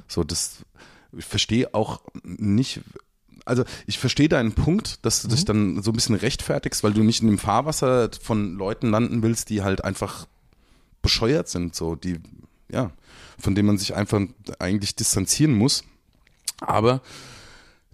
[0.07, 0.65] So, das,
[1.15, 2.81] ich verstehe auch nicht,
[3.45, 7.03] also ich verstehe deinen Punkt, dass du dich dann so ein bisschen rechtfertigst, weil du
[7.03, 10.27] nicht in dem Fahrwasser von Leuten landen willst, die halt einfach
[11.01, 12.19] bescheuert sind, so die,
[12.71, 12.91] ja,
[13.39, 14.21] von denen man sich einfach
[14.59, 15.83] eigentlich distanzieren muss.
[16.59, 17.01] Aber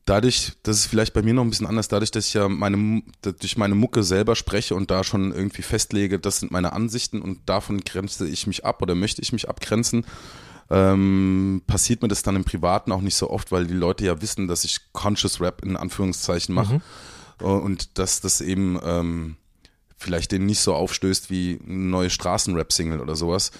[0.05, 3.03] dadurch, das ist vielleicht bei mir noch ein bisschen anders, dadurch, dass ich ja meine,
[3.21, 7.47] durch meine Mucke selber spreche und da schon irgendwie festlege, das sind meine Ansichten und
[7.47, 10.05] davon grenze ich mich ab oder möchte ich mich abgrenzen,
[10.69, 14.21] ähm, passiert mir das dann im Privaten auch nicht so oft, weil die Leute ja
[14.21, 16.81] wissen, dass ich Conscious Rap in Anführungszeichen mache
[17.39, 19.35] und dass das eben ähm,
[19.97, 23.51] vielleicht denen nicht so aufstößt wie eine neue Straßenrap-Single oder sowas.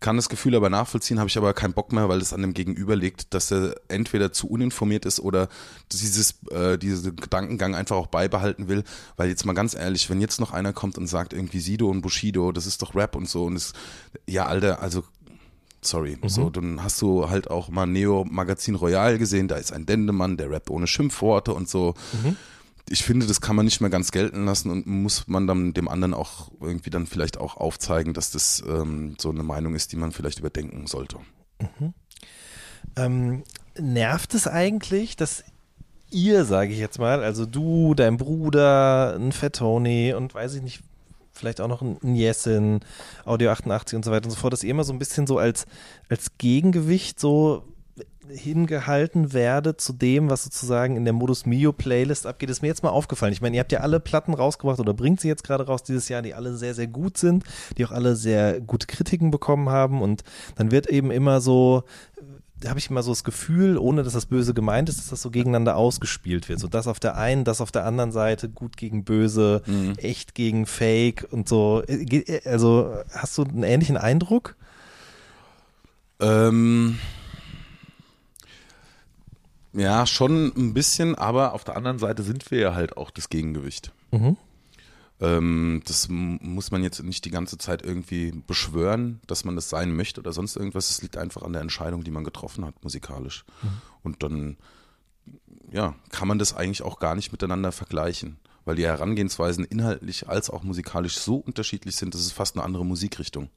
[0.00, 2.54] Kann das Gefühl aber nachvollziehen, habe ich aber keinen Bock mehr, weil es an dem
[2.54, 5.48] Gegenüber liegt, dass er entweder zu uninformiert ist oder
[5.92, 8.82] dieses, äh, diesen Gedankengang einfach auch beibehalten will.
[9.18, 12.00] Weil jetzt mal ganz ehrlich, wenn jetzt noch einer kommt und sagt irgendwie Sido und
[12.00, 13.74] Bushido, das ist doch Rap und so und es,
[14.26, 15.04] ja, Alter, also
[15.82, 19.86] sorry, so, dann hast du halt auch mal Neo Magazin Royal gesehen, da ist ein
[19.86, 21.94] Dendemann, der rappt ohne Schimpfworte und so.
[22.88, 25.88] Ich finde, das kann man nicht mehr ganz gelten lassen und muss man dann dem
[25.88, 29.96] anderen auch irgendwie dann vielleicht auch aufzeigen, dass das ähm, so eine Meinung ist, die
[29.96, 31.18] man vielleicht überdenken sollte.
[32.96, 33.44] Ähm,
[33.78, 35.44] nervt es eigentlich, dass
[36.10, 40.80] ihr, sage ich jetzt mal, also du, dein Bruder, ein Fettoni und weiß ich nicht,
[41.40, 42.80] vielleicht auch noch ein Jessin,
[43.24, 45.38] Audio 88 und so weiter und so fort, dass ihr immer so ein bisschen so
[45.38, 45.66] als,
[46.08, 47.64] als Gegengewicht so
[48.30, 52.82] hingehalten werde zu dem, was sozusagen in der Modus Mio Playlist abgeht, ist mir jetzt
[52.82, 53.32] mal aufgefallen.
[53.32, 56.08] Ich meine, ihr habt ja alle Platten rausgebracht oder bringt sie jetzt gerade raus dieses
[56.08, 57.44] Jahr, die alle sehr, sehr gut sind,
[57.76, 60.22] die auch alle sehr gute Kritiken bekommen haben und
[60.56, 61.84] dann wird eben immer so
[62.66, 65.30] habe ich immer so das Gefühl, ohne dass das böse gemeint ist, dass das so
[65.30, 66.58] gegeneinander ausgespielt wird.
[66.60, 69.94] So das auf der einen, das auf der anderen Seite, gut gegen böse, Mhm.
[69.96, 71.82] echt gegen Fake und so.
[71.86, 74.56] Äh, ge- Also hast du einen ähnlichen Eindruck?
[76.20, 76.98] Ähm,
[79.72, 83.28] ja, schon ein bisschen, aber auf der anderen Seite sind wir ja halt auch das
[83.28, 83.92] Gegengewicht.
[84.10, 84.36] Mhm.
[85.20, 89.94] Ähm, das muss man jetzt nicht die ganze Zeit irgendwie beschwören, dass man das sein
[89.94, 90.90] möchte oder sonst irgendwas.
[90.90, 93.44] Es liegt einfach an der Entscheidung, die man getroffen hat, musikalisch.
[94.02, 94.56] Und dann,
[95.70, 100.48] ja, kann man das eigentlich auch gar nicht miteinander vergleichen, weil die Herangehensweisen inhaltlich als
[100.48, 103.50] auch musikalisch so unterschiedlich sind, dass es fast eine andere Musikrichtung.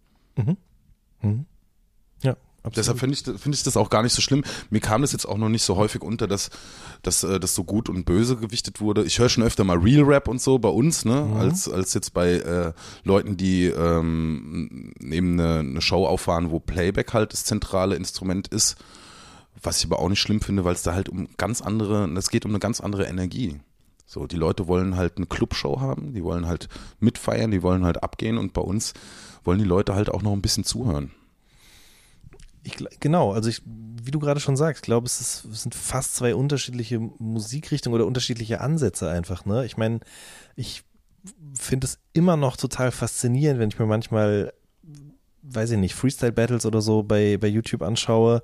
[2.21, 2.77] Ja, absolut.
[2.77, 4.43] Deshalb finde ich, finde ich das auch gar nicht so schlimm.
[4.69, 6.49] Mir kam das jetzt auch noch nicht so häufig unter, dass,
[7.01, 9.03] dass äh, das so gut und böse gewichtet wurde.
[9.03, 12.13] Ich höre schon öfter mal Real Rap und so bei uns, ne, als, als jetzt
[12.13, 12.73] bei äh,
[13.03, 18.77] Leuten, die ähm, eben eine, eine Show auffahren, wo Playback halt das zentrale Instrument ist.
[19.61, 22.29] Was ich aber auch nicht schlimm finde, weil es da halt um ganz andere, es
[22.29, 23.59] geht um eine ganz andere Energie.
[24.05, 26.67] So, die Leute wollen halt eine Clubshow haben, die wollen halt
[26.99, 28.93] mitfeiern, die wollen halt abgehen und bei uns
[29.43, 31.11] wollen die Leute halt auch noch ein bisschen zuhören.
[32.63, 35.75] Ich, genau, also ich, wie du gerade schon sagst, ich glaube, es, ist, es sind
[35.75, 39.45] fast zwei unterschiedliche Musikrichtungen oder unterschiedliche Ansätze einfach.
[39.45, 39.65] Ne?
[39.65, 39.99] Ich meine,
[40.55, 40.83] ich
[41.57, 44.53] finde es immer noch total faszinierend, wenn ich mir manchmal,
[45.41, 48.43] weiß ich nicht, Freestyle-Battles oder so bei, bei YouTube anschaue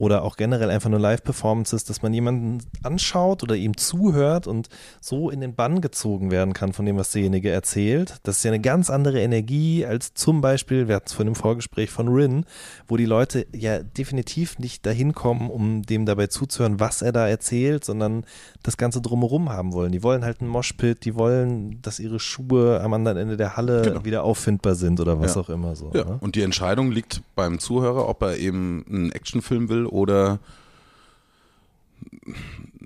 [0.00, 4.70] oder auch generell einfach nur Live-Performances, dass man jemanden anschaut oder ihm zuhört und
[5.02, 8.14] so in den Bann gezogen werden kann von dem, was derjenige erzählt.
[8.22, 11.34] Das ist ja eine ganz andere Energie als zum Beispiel, wir hatten es von dem
[11.34, 12.46] Vorgespräch von Rin,
[12.88, 17.28] wo die Leute ja definitiv nicht dahin kommen, um dem dabei zuzuhören, was er da
[17.28, 18.24] erzählt, sondern
[18.62, 19.92] das Ganze drumherum haben wollen.
[19.92, 23.82] Die wollen halt einen Moshpit, die wollen, dass ihre Schuhe am anderen Ende der Halle
[23.82, 24.04] Genau.
[24.06, 25.42] wieder auffindbar sind oder was Ja.
[25.42, 25.90] auch immer so.
[25.92, 26.16] Ja, Ne?
[26.22, 30.38] und die Entscheidung liegt beim Zuhörer, ob er eben einen Actionfilm will oder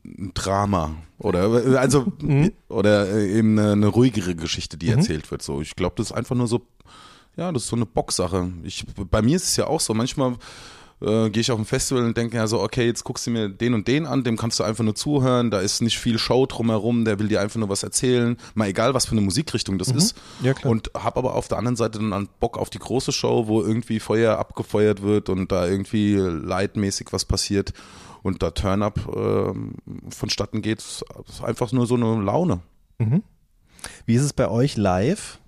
[0.05, 2.13] ein Drama oder also
[2.69, 5.43] oder eben eine, eine ruhigere Geschichte, die erzählt wird.
[5.43, 6.67] So, ich glaube, das ist einfach nur so,
[7.37, 8.53] ja, das ist so eine Bocksache.
[8.63, 9.95] Ich, bei mir ist es ja auch so.
[9.95, 10.37] Manchmal
[11.05, 13.49] äh, gehe ich auf ein Festival und denke ja so, okay, jetzt guckst du mir
[13.49, 15.51] den und den an, dem kannst du einfach nur zuhören.
[15.51, 17.05] Da ist nicht viel Show drumherum.
[17.05, 18.37] Der will dir einfach nur was erzählen.
[18.55, 20.17] Mal egal, was für eine Musikrichtung das ist.
[20.43, 20.71] Ja, klar.
[20.71, 23.63] Und habe aber auf der anderen Seite dann an Bock auf die große Show, wo
[23.63, 27.73] irgendwie Feuer abgefeuert wird und da irgendwie leitmäßig was passiert
[28.23, 29.75] und da Turn-up ähm,
[30.09, 30.79] vonstatten geht.
[30.79, 32.61] Das ist einfach nur so eine Laune.
[34.07, 35.39] Wie ist es bei euch live?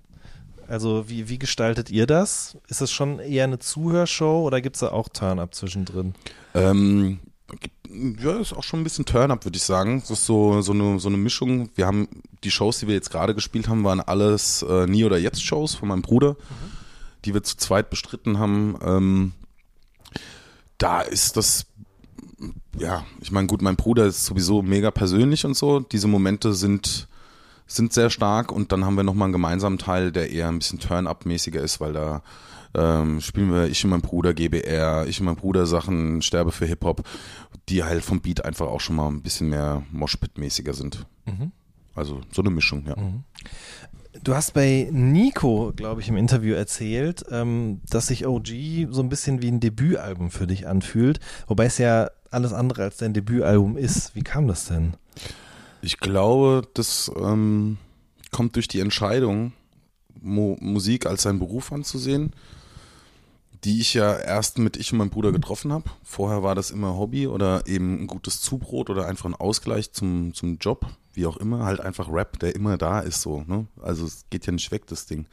[0.69, 2.57] Also wie, wie gestaltet ihr das?
[2.69, 6.15] Ist es schon eher eine Zuhörshow oder gibt es da auch Turn-Up zwischendrin?
[6.55, 7.21] Ähm,
[8.21, 10.01] ja, ist auch schon ein bisschen Turn-up, würde ich sagen.
[10.01, 11.71] Das ist so, so, eine, so eine Mischung.
[11.75, 12.09] Wir haben
[12.45, 15.89] die Shows, die wir jetzt gerade gespielt haben, waren alles äh, Nie- oder Jetzt-Shows von
[15.89, 16.37] meinem Bruder,
[17.25, 18.77] die wir zu zweit bestritten haben.
[18.83, 19.33] Ähm,
[20.79, 21.67] da ist das,
[22.79, 25.81] ja, ich meine, gut, mein Bruder ist sowieso mega persönlich und so.
[25.81, 27.09] Diese Momente sind,
[27.67, 30.79] sind sehr stark und dann haben wir nochmal einen gemeinsamen Teil, der eher ein bisschen
[30.79, 32.23] Turn-up-mäßiger ist, weil da
[32.75, 36.67] ähm, spielen wir ich und mein Bruder GBR, ich und mein Bruder Sachen, Sterbe für
[36.67, 37.03] Hip-Hop,
[37.69, 41.07] die halt vom Beat einfach auch schon mal ein bisschen mehr Moshpit-mäßiger sind.
[41.95, 42.95] Also so eine Mischung, ja.
[44.23, 48.49] Du hast bei Nico, glaube ich, im Interview erzählt, ähm, dass sich OG
[48.91, 52.97] so ein bisschen wie ein Debütalbum für dich anfühlt, wobei es ja alles andere als
[52.97, 54.15] dein Debütalbum ist.
[54.15, 54.95] Wie kam das denn?
[55.87, 57.79] Ich glaube, das ähm,
[58.33, 59.53] kommt durch die Entscheidung,
[60.21, 62.33] Mo Musik als seinen Beruf anzusehen,
[63.63, 65.89] die ich ja erst mit ich und meinem Bruder getroffen habe.
[66.03, 70.35] Vorher war das immer Hobby oder eben ein gutes Zubrot oder einfach ein Ausgleich zum,
[70.35, 71.65] zum Job, wie auch immer.
[71.65, 73.45] Halt einfach Rap, der immer da ist so.
[73.47, 73.69] Ne?
[73.81, 75.27] Also es geht ja nicht weg, das Ding.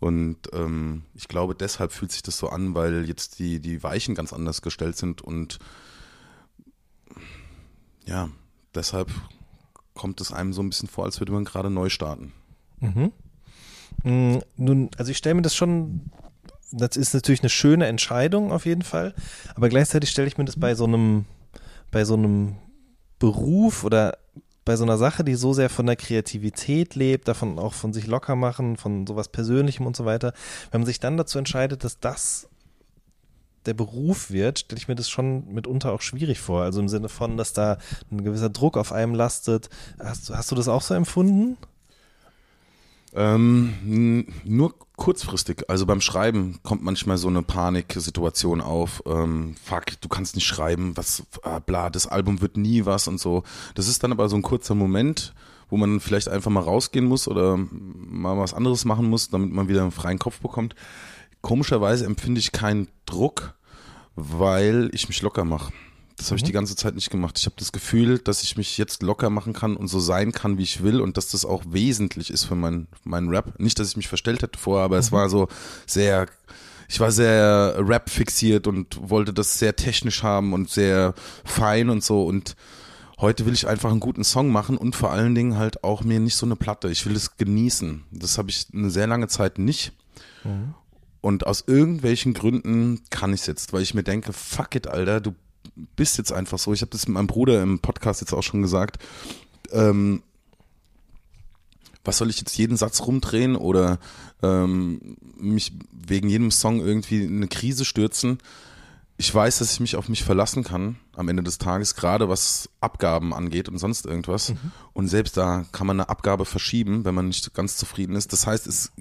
[0.00, 4.16] Und ähm, ich glaube, deshalb fühlt sich das so an, weil jetzt die, die Weichen
[4.16, 5.60] ganz anders gestellt sind und
[8.04, 8.28] ja,
[8.74, 9.12] deshalb
[9.96, 12.32] kommt es einem so ein bisschen vor, als würde man gerade neu starten.
[14.04, 16.02] Mm, Nun, also ich stelle mir das schon,
[16.70, 19.14] das ist natürlich eine schöne Entscheidung auf jeden Fall,
[19.54, 21.24] aber gleichzeitig stelle ich mir das bei so einem,
[21.90, 22.56] bei so einem
[23.18, 24.18] Beruf oder
[24.64, 28.06] bei so einer Sache, die so sehr von der Kreativität lebt, davon auch von sich
[28.06, 30.32] locker machen, von sowas Persönlichem und so weiter,
[30.70, 32.48] wenn man sich dann dazu entscheidet, dass das
[33.66, 36.62] der Beruf wird, stelle ich mir das schon mitunter auch schwierig vor.
[36.62, 37.78] Also im Sinne von, dass da
[38.10, 39.68] ein gewisser Druck auf einem lastet.
[39.98, 41.56] Hast, hast du das auch so empfunden?
[43.16, 45.64] Ähm, nur kurzfristig.
[45.68, 49.02] Also beim Schreiben kommt manchmal so eine Paniksituation auf.
[49.06, 53.18] Ähm, fuck, du kannst nicht schreiben, was, ah, bla, das Album wird nie was und
[53.18, 53.42] so.
[53.74, 55.34] Das ist dann aber so ein kurzer Moment,
[55.70, 59.68] wo man vielleicht einfach mal rausgehen muss oder mal was anderes machen muss, damit man
[59.68, 60.74] wieder einen freien Kopf bekommt.
[61.40, 63.54] Komischerweise empfinde ich keinen Druck,
[64.14, 65.72] weil ich mich locker mache.
[66.16, 67.38] Das habe ich die ganze Zeit nicht gemacht.
[67.38, 70.56] Ich habe das Gefühl, dass ich mich jetzt locker machen kann und so sein kann,
[70.56, 73.60] wie ich will und dass das auch wesentlich ist für meinen mein Rap.
[73.60, 75.48] Nicht, dass ich mich verstellt hätte vorher, aber es war so
[75.86, 76.26] sehr,
[76.88, 82.02] ich war sehr Rap fixiert und wollte das sehr technisch haben und sehr fein und
[82.02, 82.56] so und
[83.18, 86.20] heute will ich einfach einen guten Song machen und vor allen Dingen halt auch mir
[86.20, 86.88] nicht so eine Platte.
[86.88, 88.04] Ich will es genießen.
[88.10, 89.92] Das habe ich eine sehr lange Zeit nicht.
[91.26, 95.20] Und aus irgendwelchen Gründen kann ich es jetzt, weil ich mir denke, fuck it, Alter,
[95.20, 95.34] du
[95.96, 96.72] bist jetzt einfach so.
[96.72, 99.02] Ich habe das mit meinem Bruder im Podcast jetzt auch schon gesagt.
[99.72, 100.22] Ähm,
[102.04, 103.98] was soll ich jetzt jeden Satz rumdrehen oder
[104.40, 108.38] ähm, mich wegen jedem Song irgendwie in eine Krise stürzen?
[109.16, 112.68] Ich weiß, dass ich mich auf mich verlassen kann am Ende des Tages, gerade was
[112.80, 114.52] Abgaben angeht und sonst irgendwas.
[114.92, 118.32] Und selbst da kann man eine Abgabe verschieben, wenn man nicht ganz zufrieden ist.
[118.32, 118.92] Das heißt, es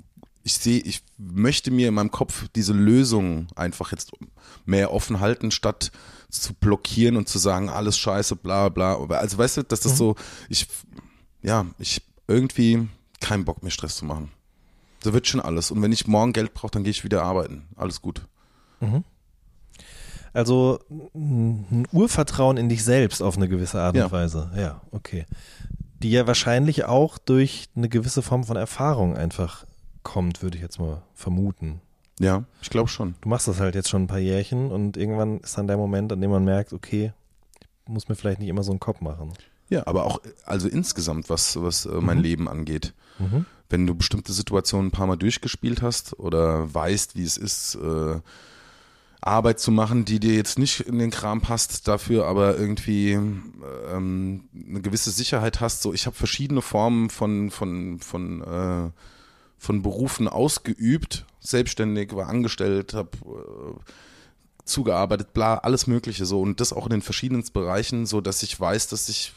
[0.46, 4.12] ich sehe, ich möchte mir in meinem Kopf diese Lösung einfach jetzt
[4.66, 5.92] mehr offen halten, statt
[6.30, 8.96] zu blockieren und zu sagen, alles scheiße, bla bla.
[9.18, 10.16] Also weißt du, dass das so,
[10.48, 10.68] ich,
[11.42, 12.88] ja, ich irgendwie
[13.22, 14.32] keinen Bock mehr Stress zu machen.
[15.04, 15.72] So wird schon alles.
[15.72, 17.64] Und wenn ich morgen Geld brauche, dann gehe ich wieder arbeiten.
[17.76, 18.22] Alles gut.
[20.34, 20.80] Also
[21.16, 24.06] ein Urvertrauen in dich selbst auf eine gewisse Art Ja.
[24.06, 24.52] und Weise.
[24.56, 25.26] Ja, okay.
[26.04, 29.66] Die ja wahrscheinlich auch durch eine gewisse Form von Erfahrung einfach
[30.06, 31.82] kommt, würde ich jetzt mal vermuten.
[32.20, 33.16] Ja, ich glaube schon.
[33.20, 36.14] Du machst das halt jetzt schon ein paar Jährchen und irgendwann ist dann der Moment,
[36.14, 37.12] an dem man merkt, okay,
[37.60, 39.34] ich muss mir vielleicht nicht immer so einen Kopf machen.
[39.70, 42.94] Ja, aber auch, also insgesamt, was, was äh, mein Leben angeht.
[43.20, 43.46] Mhm.
[43.68, 48.20] Wenn du bestimmte Situationen ein paar Mal durchgespielt hast oder weißt, wie es ist, äh,
[49.22, 54.44] Arbeit zu machen, die dir jetzt nicht in den Kram passt, dafür aber irgendwie ähm,
[54.54, 55.82] eine gewisse Sicherheit hast.
[55.82, 58.92] So, ich habe verschiedene Formen von, von, von, äh,
[59.66, 66.72] von Berufen ausgeübt, selbstständig, war angestellt, habe äh, zugearbeitet, bla, alles Mögliche so und das
[66.72, 69.34] auch in den verschiedenen Bereichen, so dass ich weiß, dass ich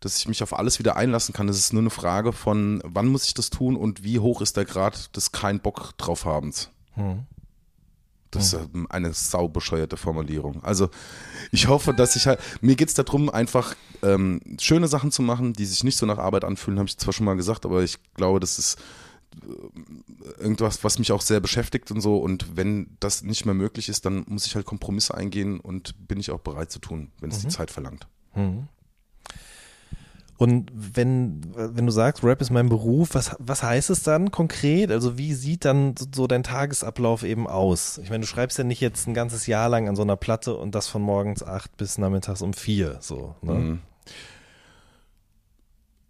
[0.00, 1.48] dass ich mich auf alles wieder einlassen kann.
[1.48, 4.56] Es ist nur eine Frage von, wann muss ich das tun und wie hoch ist
[4.56, 6.70] der Grad des kein Bock drauf habens.
[6.94, 7.26] Hm.
[8.30, 10.62] Das ist ähm, eine saubescheuerte Formulierung.
[10.62, 10.90] Also
[11.50, 15.64] ich hoffe, dass ich halt, mir geht's darum, einfach ähm, schöne Sachen zu machen, die
[15.64, 18.38] sich nicht so nach Arbeit anfühlen, habe ich zwar schon mal gesagt, aber ich glaube,
[18.38, 18.78] das ist
[20.38, 22.18] irgendwas, was mich auch sehr beschäftigt und so.
[22.18, 26.20] Und wenn das nicht mehr möglich ist, dann muss ich halt Kompromisse eingehen und bin
[26.20, 28.06] ich auch bereit zu tun, wenn es die Zeit verlangt.
[28.34, 28.68] Mhm.
[30.36, 34.92] Und wenn, wenn du sagst, Rap ist mein Beruf, was, was heißt es dann konkret?
[34.92, 37.98] Also wie sieht dann so- so dein Tagesablauf eben aus?
[37.98, 40.54] Ich meine, du schreibst ja nicht jetzt ein ganzes Jahr lang an so einer Platte
[40.56, 43.34] und das von morgens acht bis nachmittags um vier, so.
[43.42, 43.52] Ne?
[43.54, 43.78] Mhm.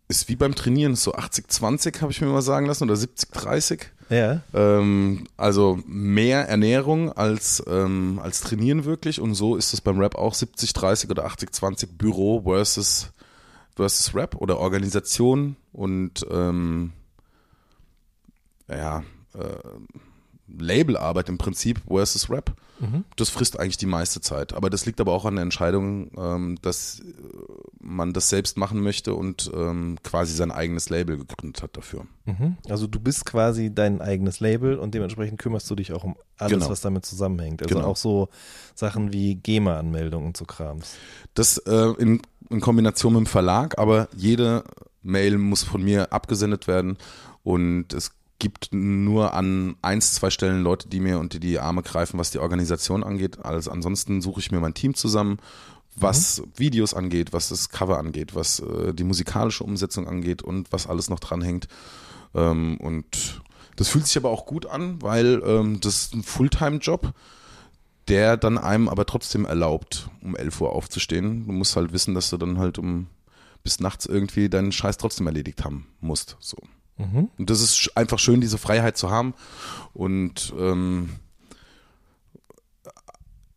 [0.09, 3.83] Ist wie beim Trainieren, so 80-20 habe ich mir mal sagen lassen oder 70-30.
[4.09, 4.41] Ja.
[4.55, 9.21] Ähm, also mehr Ernährung als, ähm, als Trainieren wirklich.
[9.21, 13.11] Und so ist es beim Rap auch 70-30 oder 80-20 Büro versus,
[13.77, 16.93] versus Rap oder Organisation und ähm,
[18.69, 19.03] ja,
[19.35, 19.57] äh,
[20.59, 22.55] Labelarbeit im Prinzip versus Rap.
[23.17, 24.55] Das frisst eigentlich die meiste Zeit.
[24.55, 27.05] Aber das liegt aber auch an der Entscheidung, ähm, dass äh,
[27.81, 32.07] man das selbst machen möchte und ähm, quasi sein eigenes Label gegründet hat dafür.
[32.27, 32.57] Mhm.
[32.69, 36.53] Also du bist quasi dein eigenes Label und dementsprechend kümmerst du dich auch um alles,
[36.53, 36.71] Genau.
[36.71, 37.63] was damit zusammenhängt.
[37.63, 37.89] Also Genau.
[37.89, 38.29] auch so
[38.77, 40.95] Sachen wie GEMA-Anmeldungen und so Krams.
[41.35, 44.63] Das äh, in, in Kombination mit dem Verlag, aber jede
[45.03, 46.97] Mail muss von mir abgesendet werden
[47.43, 52.19] und es gibt nur an eins, zwei Stellen Leute, die mir unter die Arme greifen,
[52.19, 53.45] was die Organisation angeht.
[53.45, 55.39] Also ansonsten suche ich mir mein Team zusammen,
[55.97, 60.87] was Videos angeht, was das Cover angeht, was äh, die musikalische Umsetzung angeht und was
[60.87, 61.67] alles noch dranhängt.
[62.35, 63.43] Ähm, und
[63.77, 67.13] das fühlt sich aber auch gut an, weil ähm, das ist ein Fulltime-Job
[68.09, 71.47] der dann einem aber trotzdem erlaubt, um 11 Uhr aufzustehen.
[71.47, 73.07] Du musst halt wissen, dass du dann halt um
[73.63, 76.37] bis nachts irgendwie deinen Scheiß trotzdem erledigt haben musst.
[76.41, 76.57] So.
[76.99, 77.31] Mhm.
[77.39, 79.35] Und das ist einfach schön, diese Freiheit zu haben.
[79.95, 81.11] Und ähm,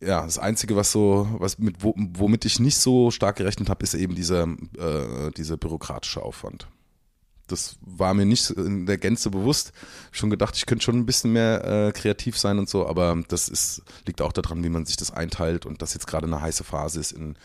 [0.00, 3.82] ja, das Einzige, was so, was mit, wo, womit ich nicht so stark gerechnet habe,
[3.84, 6.68] ist eben dieser, äh, dieser bürokratische Aufwand.
[7.46, 9.72] Das war mir nicht in der Gänze bewusst.
[10.10, 13.48] Schon gedacht, ich könnte schon ein bisschen mehr äh, kreativ sein und so, aber das
[13.48, 16.64] ist, liegt auch daran, wie man sich das einteilt und dass jetzt gerade eine heiße
[16.64, 17.12] Phase ist.
[17.12, 17.36] In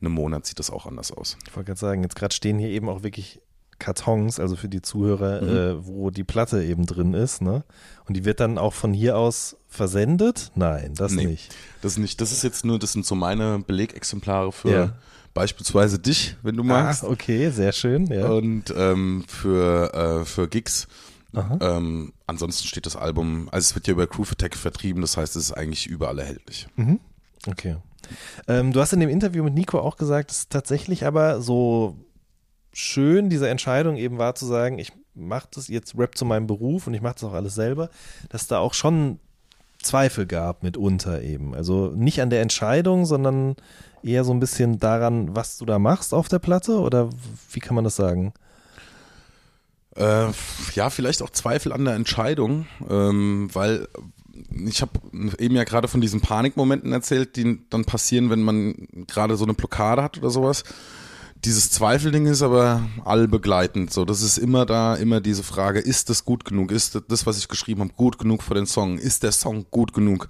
[0.00, 1.36] einem Monat sieht das auch anders aus.
[1.46, 3.40] Ich wollte gerade sagen, jetzt gerade stehen hier eben auch wirklich
[3.82, 7.64] Kartons, also für die Zuhörer, äh, wo die Platte eben drin ist, ne?
[8.06, 10.52] Und die wird dann auch von hier aus versendet?
[10.54, 11.26] Nein, das Nee.
[11.26, 11.54] nicht.
[11.82, 14.92] Das nicht, das ist jetzt nur, das sind so meine Belegexemplare für Ja.
[15.34, 17.04] beispielsweise dich, wenn du magst.
[17.04, 18.28] Ah, okay, sehr schön, ja.
[18.28, 19.92] Und ähm, für,
[20.22, 20.86] äh, für Gigs.
[21.60, 25.34] Ähm, ansonsten steht das Album, also es wird ja über Groove Attack vertrieben, das heißt,
[25.36, 26.68] es ist eigentlich überall erhältlich.
[27.48, 27.76] Okay.
[28.48, 31.96] Ähm, du hast in dem Interview mit Nico auch gesagt, dass tatsächlich aber so
[32.72, 36.86] schön diese Entscheidung eben war zu sagen, ich mache das jetzt Rap zu meinem Beruf
[36.86, 37.90] und ich mache das auch alles selber,
[38.28, 39.18] dass da auch schon
[39.82, 41.54] Zweifel gab mitunter eben.
[41.54, 43.56] Also nicht an der Entscheidung, sondern
[44.02, 47.10] eher so ein bisschen daran, was du da machst auf der Platte oder
[47.50, 48.32] wie kann man das sagen?
[49.96, 50.28] Äh,
[50.74, 53.88] ja, vielleicht auch Zweifel an der Entscheidung, ähm, weil
[54.66, 54.92] ich habe
[55.38, 59.54] eben ja gerade von diesen Panikmomenten erzählt, die dann passieren, wenn man gerade so eine
[59.54, 60.64] Blockade hat oder sowas.
[61.44, 63.92] Dieses Zweifelding ist aber allbegleitend.
[63.92, 66.70] So, das ist immer da, immer diese Frage: Ist das gut genug?
[66.70, 68.98] Ist das, was ich geschrieben habe, gut genug für den Song?
[68.98, 70.28] Ist der Song gut genug,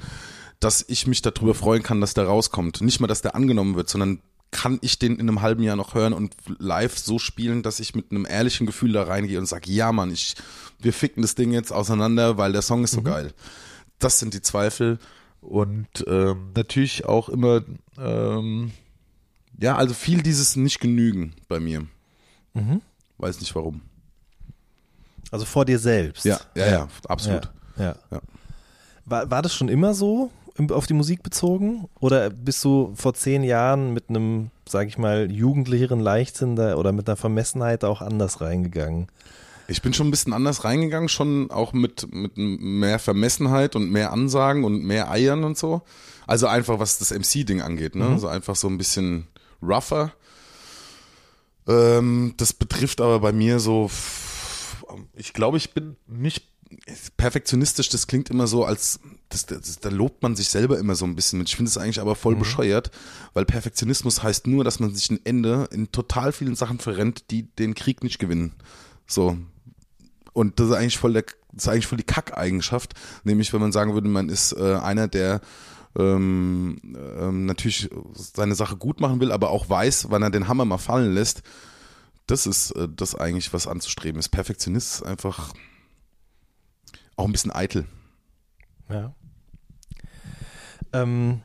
[0.58, 2.80] dass ich mich darüber freuen kann, dass der rauskommt?
[2.80, 4.20] Nicht mal, dass der angenommen wird, sondern
[4.52, 7.94] kann ich den in einem halben Jahr noch hören und live so spielen, dass ich
[7.94, 10.34] mit einem ehrlichen Gefühl da reingehe und sage: Ja, Mann, ich,
[10.78, 13.04] wir ficken das Ding jetzt auseinander, weil der Song ist so Mhm.
[13.04, 13.34] geil.
[13.98, 14.98] Das sind die Zweifel
[15.42, 17.62] und ähm, natürlich auch immer
[17.98, 18.72] ähm,
[19.60, 21.86] ja, also viel dieses nicht genügen bei mir.
[22.54, 22.80] Mhm.
[23.18, 23.82] Weiß nicht warum.
[25.30, 26.24] Also vor dir selbst.
[26.24, 27.50] Ja, ja, ja, absolut.
[27.76, 27.96] Ja.
[28.10, 28.20] ja.
[29.06, 30.30] War, war das schon immer so
[30.70, 31.88] auf die Musik bezogen?
[32.00, 36.92] Oder bist du vor zehn Jahren mit einem, sag ich mal, jugendlicheren Leichtsinn da oder
[36.92, 39.08] mit einer Vermessenheit auch anders reingegangen?
[39.68, 44.12] Ich bin schon ein bisschen anders reingegangen, schon auch mit, mit mehr Vermessenheit und mehr
[44.12, 45.82] Ansagen und mehr Eiern und so.
[46.26, 48.06] Also einfach, was das MC-Ding angeht, ne?
[48.08, 49.28] Also einfach so ein bisschen
[49.62, 50.12] rougher.
[51.66, 53.90] Ähm, das betrifft aber bei mir so,
[55.14, 56.48] ich glaube, ich bin nicht
[57.16, 61.04] perfektionistisch, das klingt immer so, als das, das, da lobt man sich selber immer so
[61.04, 61.48] ein bisschen mit.
[61.48, 62.90] Ich finde es eigentlich aber voll bescheuert,
[63.34, 67.44] weil Perfektionismus heißt nur, dass man sich ein Ende in total vielen Sachen verrennt, die
[67.44, 68.52] den Krieg nicht gewinnen.
[69.06, 69.36] So.
[70.32, 72.94] Und das ist eigentlich voll der, das ist eigentlich voll die Kackeigenschaft,
[73.24, 75.40] nämlich wenn man sagen würde, man ist äh, einer, der
[75.98, 76.78] ähm,
[77.18, 80.78] ähm, natürlich seine Sache gut machen will, aber auch weiß, wann er den Hammer mal
[80.78, 81.42] fallen lässt.
[82.26, 84.30] Das ist äh, das eigentlich, was anzustreben ist.
[84.30, 85.52] Perfektionist ist einfach
[87.16, 87.86] auch ein bisschen eitel.
[88.88, 89.14] Ja.
[90.92, 91.42] Ähm,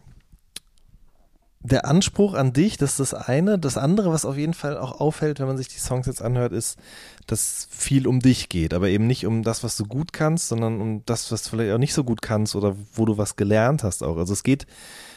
[1.70, 3.60] der Anspruch an dich, das ist das eine.
[3.60, 6.54] Das andere, was auf jeden Fall auch auffällt, wenn man sich die Songs jetzt anhört,
[6.54, 6.78] ist,
[7.26, 10.80] dass viel um dich geht, aber eben nicht um das, was du gut kannst, sondern
[10.80, 13.84] um das, was du vielleicht auch nicht so gut kannst oder wo du was gelernt
[13.84, 14.18] hast auch.
[14.18, 14.66] Also es geht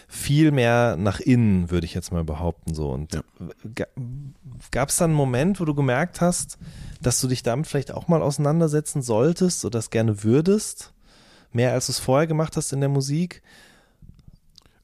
[0.08, 2.90] viel mehr nach innen, würde ich jetzt mal behaupten so.
[2.90, 3.22] Und Ja.
[4.72, 6.58] gab es dann einen Moment, wo du gemerkt hast,
[7.00, 10.92] dass du dich damit vielleicht auch mal auseinandersetzen solltest oder das gerne würdest?
[11.52, 13.40] Mehr als du es vorher gemacht hast in der Musik?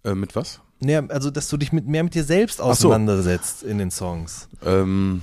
[0.05, 0.61] Äh, mit was?
[0.81, 2.65] Nee, also, dass du dich mit, mehr mit dir selbst so.
[2.65, 4.49] auseinandersetzt in den Songs.
[4.65, 5.23] Ähm,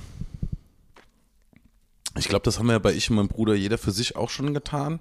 [2.16, 4.30] ich glaube, das haben wir ja bei ich und meinem Bruder jeder für sich auch
[4.30, 5.00] schon getan.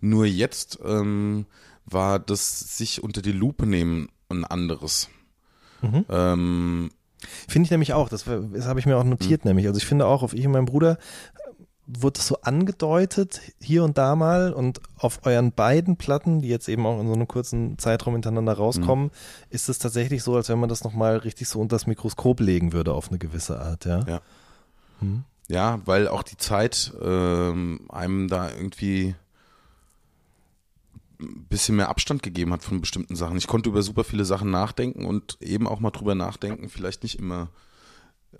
[0.00, 1.46] Nur jetzt ähm,
[1.84, 5.08] war das sich unter die Lupe nehmen ein anderes.
[6.08, 6.90] Ähm,
[7.48, 8.08] Finde ich nämlich auch.
[8.08, 9.66] Das, das habe ich mir auch notiert, nämlich.
[9.66, 10.98] Also, ich finde auch, auf ich und meinen Bruder
[11.86, 14.52] wurde es so angedeutet, hier und da mal.
[14.52, 18.54] Und auf euren beiden Platten, die jetzt eben auch in so einem kurzen Zeitraum hintereinander
[18.54, 19.10] rauskommen,
[19.50, 22.72] ist es tatsächlich so, als wenn man das nochmal richtig so unter das Mikroskop legen
[22.72, 24.04] würde, auf eine gewisse Art, ja.
[24.06, 24.20] Ja.
[25.48, 29.14] Ja, weil auch die Zeit ähm, einem da irgendwie
[31.20, 33.36] ein bisschen mehr Abstand gegeben hat von bestimmten Sachen.
[33.36, 37.18] Ich konnte über super viele Sachen nachdenken und eben auch mal drüber nachdenken, vielleicht nicht
[37.18, 37.48] immer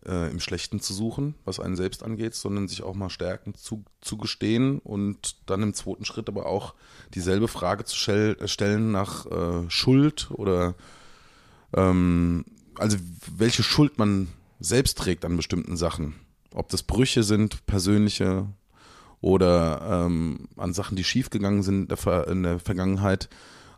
[0.06, 3.84] äh, im Schlechten zu suchen, was einen selbst angeht, sondern sich auch mal Stärken zu,
[4.00, 6.74] zu gestehen und dann im zweiten Schritt aber auch
[7.14, 10.74] dieselbe Frage zu äh, stellen nach äh, Schuld oder
[11.74, 12.44] ähm,
[12.78, 12.96] also
[13.36, 14.28] welche Schuld man
[14.60, 16.14] selbst trägt an bestimmten Sachen.
[16.54, 18.46] Ob das Brüche sind, persönliche
[19.20, 23.28] oder ähm, an Sachen, die schiefgegangen sind in der, Ver in der Vergangenheit.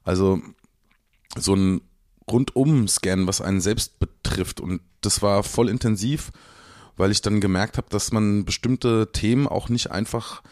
[0.02, 0.40] Also
[1.36, 1.80] so ein
[2.30, 4.60] Rundum-Scan, was einen selbst betrifft.
[4.60, 6.30] Und das war voll intensiv,
[6.96, 10.42] weil ich dann gemerkt habe, dass man bestimmte Themen auch nicht einfach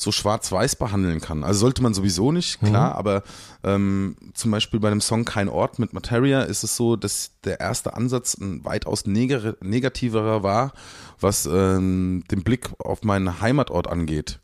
[0.00, 1.44] so schwarz-weiß behandeln kann.
[1.44, 3.22] Also sollte man sowieso nicht, klar, aber
[3.62, 7.60] ähm, zum Beispiel bei dem Song Kein Ort mit Materia ist es so, dass der
[7.60, 10.72] erste Ansatz ein weitaus neger negativerer war,
[11.20, 14.40] was ähm, den Blick auf meinen Heimatort angeht.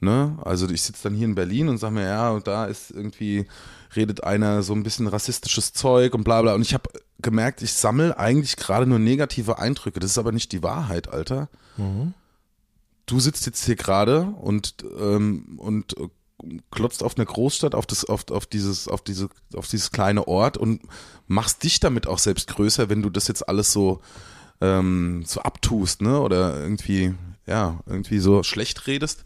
[0.00, 0.36] Ne?
[0.44, 3.46] Also ich sitze dann hier in Berlin und sage mir, ja, und da ist irgendwie,
[3.96, 6.54] redet einer so ein bisschen rassistisches Zeug und bla bla.
[6.54, 6.90] Und ich habe
[7.20, 10.00] gemerkt, ich sammle eigentlich gerade nur negative Eindrücke.
[10.00, 11.48] Das ist aber nicht die Wahrheit, Alter.
[13.06, 16.08] Du sitzt jetzt hier gerade und, ähm, und äh,
[16.70, 20.56] klotzt auf eine Großstadt, auf das, auf, auf dieses, auf diese, auf dieses kleine Ort
[20.56, 20.82] und
[21.26, 24.00] machst dich damit auch selbst größer, wenn du das jetzt alles so,
[24.60, 26.20] ähm, so abtust, ne?
[26.20, 27.14] Oder irgendwie,
[27.46, 29.24] ja, irgendwie so schlecht redest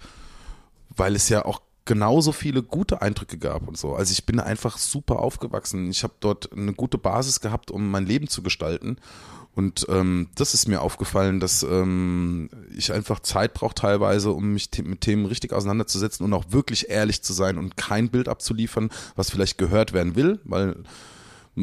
[0.99, 3.95] weil es ja auch genauso viele gute Eindrücke gab und so.
[3.95, 5.91] Also ich bin einfach super aufgewachsen.
[5.91, 8.99] Ich habe dort eine gute Basis gehabt, um mein Leben zu gestalten.
[9.55, 14.68] Und ähm, das ist mir aufgefallen, dass ähm, ich einfach Zeit brauche teilweise, um mich
[14.72, 18.91] the mit Themen richtig auseinanderzusetzen und auch wirklich ehrlich zu sein und kein Bild abzuliefern,
[19.16, 20.76] was vielleicht gehört werden will, weil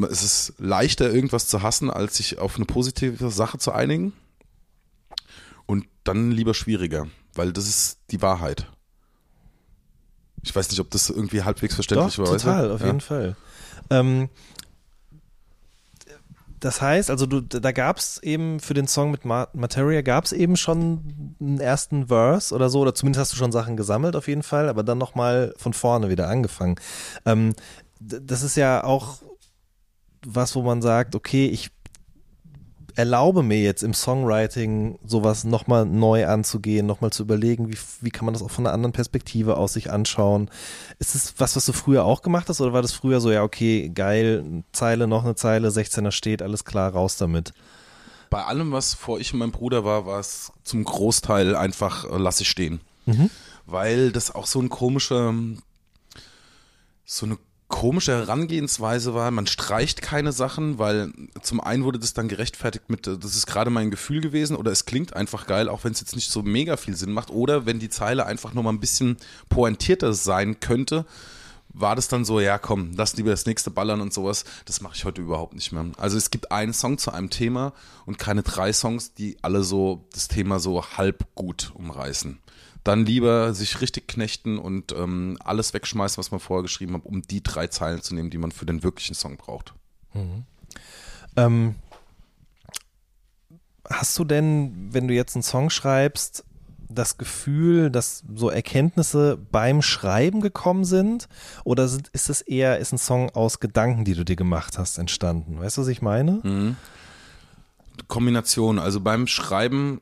[0.09, 4.11] es ist leichter, irgendwas zu hassen, als sich auf eine positive Sache zu einigen.
[5.67, 8.67] Und dann lieber schwieriger, weil das ist die Wahrheit.
[10.45, 12.37] Ich weiß nicht, ob das irgendwie halbwegs verständlich Doch, war.
[12.37, 12.87] total, auf Ja.
[12.87, 13.35] jeden Fall.
[13.89, 14.29] Ähm,
[16.59, 20.23] das heißt, also du, da gab es eben für den Song mit Ma Materia gab
[20.25, 24.15] es eben schon einen ersten Verse oder so, oder zumindest hast du schon Sachen gesammelt
[24.15, 26.75] auf jeden Fall, aber dann nochmal von vorne wieder angefangen.
[27.25, 27.53] Ähm,
[27.99, 29.17] das ist ja auch
[30.25, 31.71] was, wo man sagt, okay, ich
[32.95, 38.25] erlaube mir jetzt im Songwriting sowas nochmal neu anzugehen, nochmal zu überlegen, wie, wie kann
[38.25, 40.49] man das auch von einer anderen Perspektive aus sich anschauen.
[40.97, 43.43] Ist es was, was du früher auch gemacht hast oder war das früher so, ja,
[43.43, 47.53] okay, geil, Zeile, noch eine Zeile, 16er steht, alles klar, raus damit?
[48.29, 52.17] Bei allem, was vor ich und meinem Bruder war, war es zum Großteil einfach äh,
[52.17, 52.79] lass ich stehen.
[53.65, 55.33] Weil das auch so ein komischer,
[57.05, 57.37] so eine
[57.68, 59.32] komische Herangehensweise war.
[59.32, 61.11] Man streicht keine Sachen, weil
[61.41, 64.72] zum einen wurde das dann gerechtfertigt mit, äh, das ist gerade mein Gefühl gewesen oder
[64.72, 67.66] es klingt einfach geil, auch wenn es jetzt nicht so mega viel Sinn macht oder
[67.66, 69.18] wenn die Zeile einfach nur mal ein bisschen
[69.49, 71.05] pointierter sein könnte,
[71.78, 74.45] war das dann so, ja komm, lass lieber das nächste ballern und sowas.
[74.63, 75.86] Das mache ich heute überhaupt nicht mehr.
[75.97, 77.74] Also es gibt einen Song zu einem Thema
[78.05, 82.39] und keine drei Songs, die alle so das Thema so halb gut umreißen.
[82.86, 87.23] Dann lieber sich richtig knechten und ähm, alles wegschmeißen, was man vorher geschrieben hat, um
[87.23, 89.73] die drei Zeilen zu nehmen, die man für den wirklichen Song braucht.
[91.36, 91.75] Ähm,
[93.89, 96.45] hast du denn, wenn du jetzt einen Song schreibst,
[96.88, 101.27] das Gefühl, dass so Erkenntnisse beim Schreiben gekommen sind?
[101.63, 104.99] Oder sind, ist es eher, ist ein Song aus Gedanken, die du dir gemacht hast,
[104.99, 105.59] entstanden?
[105.59, 106.41] Weißt du, was ich meine?
[108.07, 110.01] Kombination, also beim Schreiben,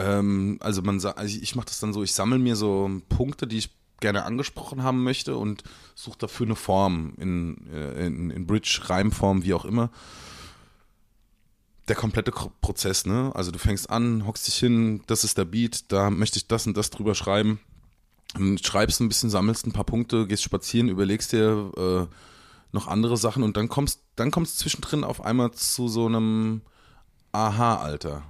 [0.00, 3.58] ähm, also man also ich mache das dann so, ich sammle mir so Punkte, die
[3.58, 3.70] ich
[4.00, 5.62] gerne angesprochen haben möchte und
[5.94, 9.90] suche dafür eine Form in, äh, in, in Bridge, Reimform, wie auch immer.
[11.88, 13.30] Der komplette Ko- Prozess, ne?
[13.34, 16.66] Also du fängst an, hockst dich hin, das ist der Beat, da möchte ich das
[16.66, 17.60] und das drüber schreiben.
[18.36, 22.14] Und schreibst ein bisschen, sammelst ein paar Punkte, gehst spazieren, überlegst dir äh,
[22.72, 26.62] noch andere Sachen und dann kommst, dann kommst zwischendrin auf einmal zu so einem
[27.32, 28.22] Aha, Alter.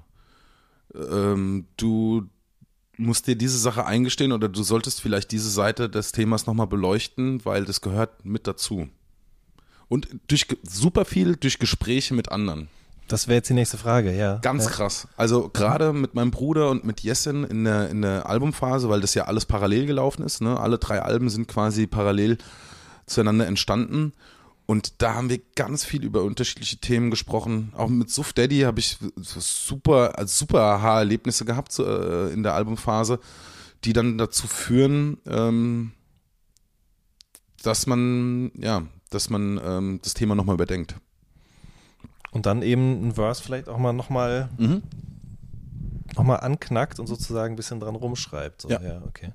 [0.95, 2.29] Ähm, du
[2.97, 7.45] musst dir diese Sache eingestehen oder du solltest vielleicht diese Seite des Themas nochmal beleuchten,
[7.45, 8.89] weil das gehört mit dazu.
[9.89, 12.69] Und durch super viel durch Gespräche mit anderen.
[13.09, 14.37] Das wäre jetzt die nächste Frage, ja.
[14.37, 14.71] Ganz ja.
[14.71, 15.09] krass.
[15.17, 19.15] Also gerade mit meinem Bruder und mit Jessen in der, in der Albumphase, weil das
[19.15, 20.41] ja alles parallel gelaufen ist.
[20.41, 20.61] Ne?
[20.61, 22.39] Alle drei Alben sind quasi parallel
[23.07, 24.13] zueinander entstanden.
[24.71, 27.73] Und da haben wir ganz viel über unterschiedliche Themen gesprochen.
[27.77, 33.19] Auch mit Suf Daddy habe ich super, also super Aha-Erlebnisse gehabt äh, in der Albumphase,
[33.83, 35.91] die dann dazu führen, ähm,
[37.65, 40.95] dass man, ja, dass man ähm, das Thema nochmal überdenkt.
[42.31, 44.83] Und dann eben ein Verse vielleicht auch mal nochmal Mhm.
[46.15, 48.63] noch mal anknackt und sozusagen ein bisschen dran rumschreibt.
[48.63, 48.69] So.
[48.69, 48.81] Ja.
[48.81, 49.33] ja, okay.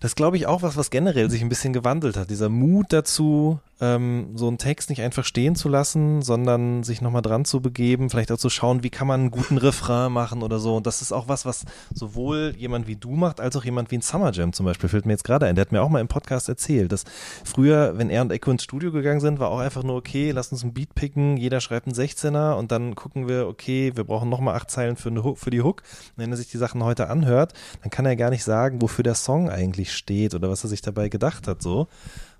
[0.00, 2.30] Das glaube ich auch was, was generell sich ein bisschen gewandelt hat.
[2.30, 7.22] Dieser Mut dazu, ähm, so einen Text nicht einfach stehen zu lassen, sondern sich nochmal
[7.22, 10.58] dran zu begeben, vielleicht auch zu schauen, wie kann man einen guten Refrain machen oder
[10.58, 10.76] so.
[10.76, 13.98] Und das ist auch was, was sowohl jemand wie du macht, als auch jemand wie
[13.98, 15.56] ein Summer Jam zum Beispiel, fällt mir jetzt gerade ein.
[15.56, 17.04] Der hat mir auch mal im Podcast erzählt, dass
[17.44, 20.52] früher, wenn er und Echo ins Studio gegangen sind, war auch einfach nur, okay, lass
[20.52, 24.28] uns einen Beat picken, jeder schreibt einen 16er und dann gucken wir, okay, wir brauchen
[24.28, 25.82] nochmal acht Zeilen für, eine für die Hook.
[26.16, 29.02] Und wenn er sich die Sachen heute anhört, dann kann er gar nicht sagen, wofür
[29.02, 31.88] der Song eigentlich steht oder was er sich dabei gedacht hat, so.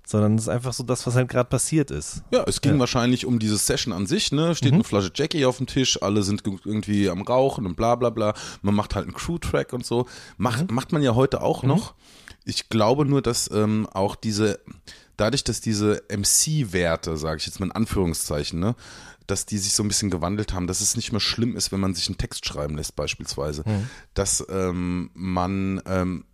[0.07, 2.21] Sondern es ist einfach so das, was halt gerade passiert ist.
[2.31, 2.79] Ja, es ging Ja.
[2.79, 4.53] wahrscheinlich um diese Session an sich, ne?
[4.55, 7.95] Steht eine Flasche Jackie auf dem Tisch, alle sind ge- irgendwie am Rauchen und bla
[7.95, 8.33] bla bla.
[8.61, 10.05] Man macht halt einen Crew-Track und so.
[10.37, 11.95] Macht, macht man ja heute auch noch.
[12.45, 14.59] Ich glaube nur, dass ähm, auch diese,
[15.17, 18.75] dadurch, dass diese MC-Werte, sage ich jetzt mal in Anführungszeichen, ne?
[19.27, 21.79] dass die sich so ein bisschen gewandelt haben, dass es nicht mehr schlimm ist, wenn
[21.79, 23.63] man sich einen Text schreiben lässt, beispielsweise.
[24.13, 26.25] Dass ähm, man ähm,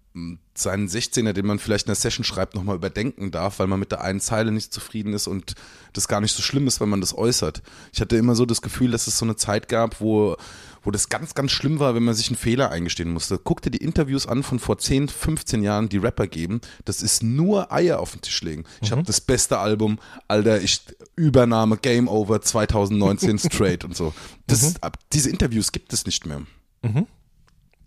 [0.54, 3.92] seinen 16er, den man vielleicht in der Session schreibt, nochmal überdenken darf, weil man mit
[3.92, 5.56] der einen Zeile nicht zufrieden ist und
[5.94, 7.62] das gar nicht so schlimm ist, wenn man das äußert.
[7.94, 10.36] Ich hatte immer so das Gefühl, dass es so eine Zeit gab, wo,
[10.84, 13.40] wo das ganz, ganz schlimm war, wenn man sich einen Fehler eingestehen musste.
[13.42, 16.60] Guck dir die Interviews an von vor 10, 15 Jahren, die Rapper geben.
[16.84, 18.66] Das ist nur Eier auf den Tisch legen.
[18.82, 19.98] Ich habe das beste Album,
[20.28, 20.82] Alter, ich
[21.16, 24.14] Übernahme, Game Over 2019 straight und so.
[24.48, 26.42] Das, ab- Diese Interviews gibt es nicht mehr.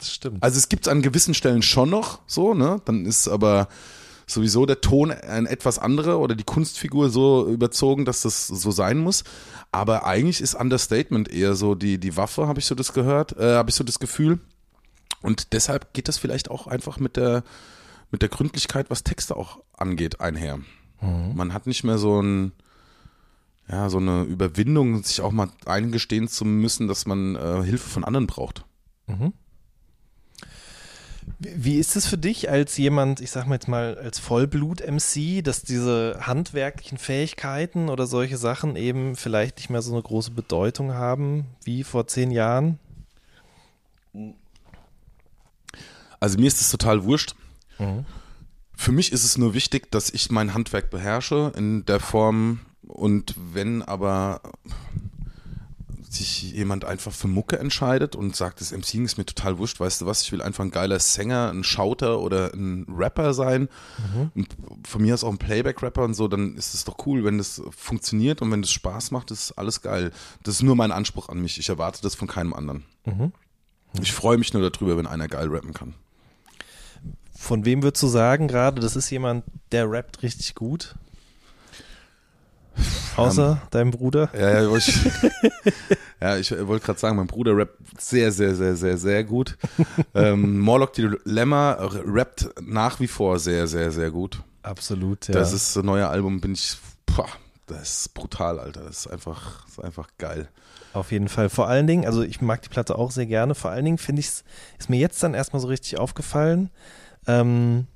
[0.04, 0.42] Das stimmt.
[0.42, 2.80] Also es gibt es an gewissen Stellen schon noch so, ne?
[2.84, 3.68] Dann ist aber
[4.26, 8.98] sowieso der Ton ein etwas anderer oder die Kunstfigur so überzogen, dass das so sein
[8.98, 9.24] muss.
[9.72, 13.54] Aber eigentlich ist Understatement eher so die, die Waffe, habe ich so das gehört, äh,
[13.54, 14.40] habe ich so das Gefühl.
[15.20, 17.44] Und deshalb geht das vielleicht auch einfach mit der,
[18.10, 20.58] mit der Gründlichkeit, was Texte auch angeht, einher.
[21.34, 22.52] Man hat nicht mehr so ein,
[23.68, 28.04] ja, so eine Überwindung, sich auch mal eingestehen zu müssen, dass man äh, Hilfe von
[28.04, 28.64] anderen braucht.
[31.38, 35.62] Wie ist es für dich als jemand, ich sag mal jetzt mal als Vollblut-MC, dass
[35.62, 41.46] diese handwerklichen Fähigkeiten oder solche Sachen eben vielleicht nicht mehr so eine große Bedeutung haben
[41.64, 42.78] wie vor zehn Jahren?
[46.20, 47.34] Also mir ist es total wurscht.
[48.76, 53.34] Für mich ist es nur wichtig, dass ich mein Handwerk beherrsche in der Form und
[53.52, 54.40] wenn aber
[56.14, 60.00] sich jemand einfach für Mucke entscheidet und sagt, das MCing ist mir total wurscht, weißt
[60.00, 63.68] du was, ich will einfach ein geiler Sänger, ein Schauter oder ein Rapper sein
[64.34, 64.48] und
[64.86, 67.62] von mir aus auch ein Playback-Rapper und so, dann ist es doch cool, wenn das
[67.76, 70.12] funktioniert und wenn das Spaß macht, ist alles geil.
[70.42, 72.84] Das ist nur mein Anspruch an mich, ich erwarte das von keinem anderen.
[74.00, 75.94] Ich freue mich nur darüber, wenn einer geil rappen kann.
[77.36, 80.94] Von wem würdest du sagen gerade, das ist jemand, der rappt richtig gut?
[83.16, 84.28] Außer deinem Bruder?
[84.32, 85.00] Ja, ja, ich,
[86.20, 89.56] ja, ich wollte gerade sagen, mein Bruder rappt sehr, sehr, sehr, sehr, sehr gut.
[90.14, 94.42] ähm, Morlock Dilemma rappt nach wie vor sehr, sehr, sehr gut.
[94.62, 95.34] Absolut, ja.
[95.34, 97.28] Das ist ein neuer Album, bin ich, boah,
[97.66, 98.82] das ist brutal, Alter.
[98.82, 100.48] Das ist einfach, das ist einfach geil.
[100.92, 101.48] Auf jeden Fall.
[101.50, 103.54] Vor allen Dingen, also ich mag die Platte auch sehr gerne.
[103.54, 104.44] Vor allen Dingen finde ich es,
[104.78, 106.70] ist mir jetzt dann erstmal so richtig aufgefallen.
[107.26, 107.86] Ähm,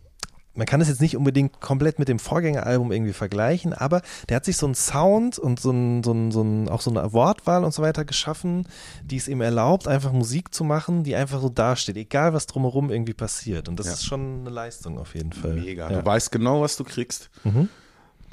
[0.59, 4.45] man kann es jetzt nicht unbedingt komplett mit dem Vorgängeralbum irgendwie vergleichen, aber der hat
[4.45, 7.63] sich so einen Sound und so ein, so ein, so ein, auch so eine Wortwahl
[7.65, 8.67] und so weiter geschaffen,
[9.05, 12.91] die es ihm erlaubt, einfach Musik zu machen, die einfach so dasteht, egal was drumherum
[12.91, 13.69] irgendwie passiert.
[13.69, 13.93] Und das Ja.
[13.93, 15.55] ist schon eine Leistung auf jeden Fall.
[15.55, 15.91] Mega.
[15.91, 16.01] Ja.
[16.01, 17.31] Du weißt genau, was du kriegst.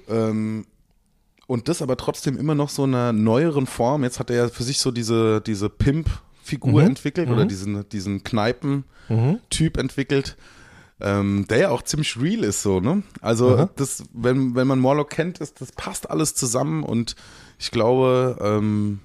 [0.09, 0.65] Ähm,
[1.47, 4.03] und das aber trotzdem immer noch so in einer neueren Form.
[4.03, 9.78] Jetzt hat er ja für sich so diese, diese Pimp-Figur entwickelt oder diesen, diesen Kneipen-Typ
[9.78, 10.38] entwickelt.
[11.01, 13.03] Ähm, der ja auch ziemlich real ist so, ne?
[13.21, 13.69] Also Aha.
[13.75, 17.17] das, wenn, wenn man Morlock kennt, das, das passt alles zusammen und
[17.59, 19.01] ich glaube, ähm,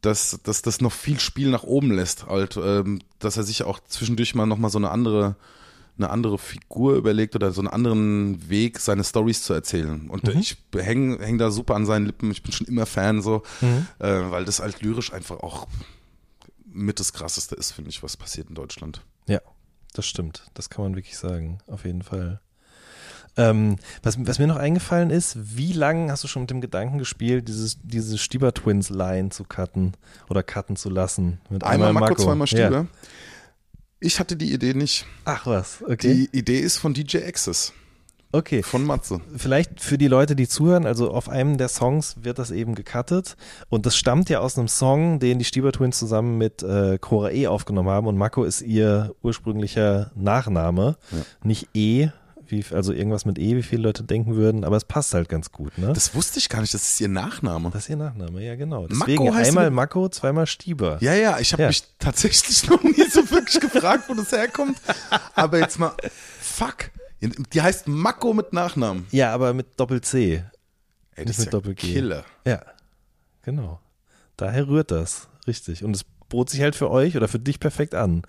[0.00, 3.80] dass, dass das noch viel Spiel nach oben lässt, halt, ähm, dass er sich auch
[3.86, 5.36] zwischendurch mal nochmal so eine andere,
[5.96, 10.08] eine andere Figur überlegt oder so einen anderen Weg, seine Stories zu erzählen.
[10.08, 13.42] Und ich hänge häng da super an seinen Lippen, ich bin schon immer Fan so,
[13.98, 15.68] äh, weil das halt lyrisch einfach auch
[16.64, 19.04] mit das Krasseste ist, finde ich, was passiert in Deutschland.
[19.26, 19.40] Ja,
[19.92, 20.44] das stimmt.
[20.54, 21.58] Das kann man wirklich sagen.
[21.66, 22.40] Auf jeden Fall.
[23.36, 26.98] Ähm, was, was mir noch eingefallen ist, wie lange hast du schon mit dem Gedanken
[26.98, 29.92] gespielt, dieses, diese Stieber Twins Line zu cutten
[30.28, 31.40] oder cutten zu lassen?
[31.48, 32.70] Mit Einmal Mako, zweimal Stieber.
[32.70, 32.86] Ja.
[34.00, 35.06] Ich hatte die Idee nicht.
[35.24, 36.26] Ach was, okay.
[36.32, 37.72] Die Idee ist von DJ Access,
[38.32, 38.62] okay.
[38.62, 39.20] von Matze.
[39.36, 43.36] Vielleicht für die Leute, die zuhören, also auf einem der Songs wird das eben gecuttet
[43.68, 47.30] und das stammt ja aus einem Song, den die Stieber Twins zusammen mit äh, Cora
[47.30, 50.96] E aufgenommen haben und Mako ist ihr ursprünglicher Nachname,
[51.42, 52.08] nicht E,
[52.46, 55.52] wie, also irgendwas mit E, wie viele Leute denken würden, aber es passt halt ganz
[55.52, 55.92] gut, ne?
[55.92, 57.70] Das wusste ich gar nicht, das ist ihr Nachname.
[57.70, 58.82] Das ist ihr Nachname, ja genau.
[58.82, 60.98] Mako Deswegen heißt einmal Mako, zweimal Stieber.
[61.00, 61.68] Ja, ja, ich habe Ja.
[61.68, 64.78] mich tatsächlich noch nie so wirklich gefragt, wo das herkommt.
[65.36, 65.92] Aber jetzt mal,
[66.40, 66.90] fuck,
[67.20, 69.06] die heißt Mako mit Nachnamen.
[69.10, 70.44] Ja, aber mit Doppel-C.
[71.16, 71.92] Ey, das ist mit ja Doppel-G.
[71.92, 72.24] Killer.
[72.46, 72.62] Ja,
[73.42, 73.80] genau.
[74.36, 75.84] Daher rührt das, richtig.
[75.84, 78.22] Und es bot sich halt für euch oder für dich perfekt an.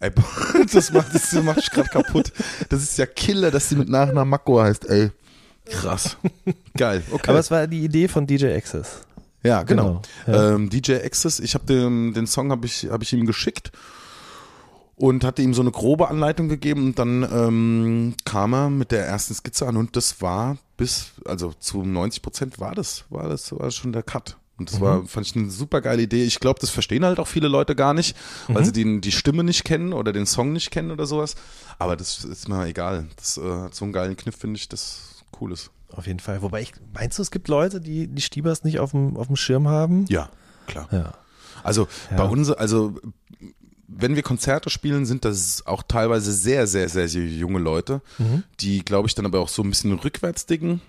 [0.00, 0.10] Ey,
[0.72, 2.32] das macht, das macht mich gerade kaputt.
[2.68, 5.10] Das ist ja Killer, dass sie mit Nachnamen Mako heißt, ey.
[5.64, 6.16] Krass.
[6.76, 7.30] Geil, okay.
[7.30, 9.02] Aber es war die Idee von DJ Access.
[9.42, 10.02] Ja, genau.
[10.26, 10.54] Genau, ja.
[10.54, 13.72] Ähm, DJ Access, ich habe den, den Song habe ich, hab ich ihm geschickt
[15.02, 19.04] und hatte ihm so eine grobe Anleitung gegeben und dann ähm, kam er mit der
[19.04, 23.50] ersten Skizze an und das war bis, also zu 90 Prozent war das, war das,
[23.50, 24.36] war das schon der Cut.
[24.58, 26.22] Und das war, fand ich eine super geile Idee.
[26.22, 29.42] Ich glaube, das verstehen halt auch viele Leute gar nicht, weil sie den, die Stimme
[29.42, 31.34] nicht kennen oder den Song nicht kennen oder sowas.
[31.80, 33.08] Aber das ist mir egal.
[33.16, 35.72] Das äh, hat so einen geilen Kniff, finde ich, das cool ist.
[35.90, 36.42] Auf jeden Fall.
[36.42, 39.34] Wobei ich, meinst du, es gibt Leute, die die Stiebers nicht auf dem, auf dem
[39.36, 40.04] Schirm haben?
[40.08, 40.28] Ja,
[40.68, 40.86] klar.
[40.92, 41.14] Ja.
[41.64, 42.18] Also Ja.
[42.18, 42.94] bei uns, also
[43.96, 48.00] wenn wir Konzerte spielen, sind das auch teilweise sehr, sehr, sehr, sehr junge Leute,
[48.60, 50.80] die, glaube ich, dann aber auch so ein bisschen rückwärts dicken,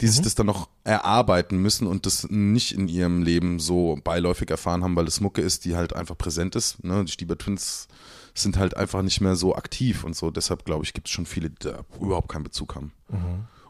[0.00, 4.50] die sich das dann noch erarbeiten müssen und das nicht in ihrem Leben so beiläufig
[4.50, 6.82] erfahren haben, weil es Mucke ist, die halt einfach präsent ist.
[6.82, 7.04] Ne?
[7.04, 7.88] Die Stieber Twins
[8.34, 10.30] sind halt einfach nicht mehr so aktiv und so.
[10.32, 12.92] Deshalb, glaube ich, gibt es schon viele, die da überhaupt keinen Bezug haben.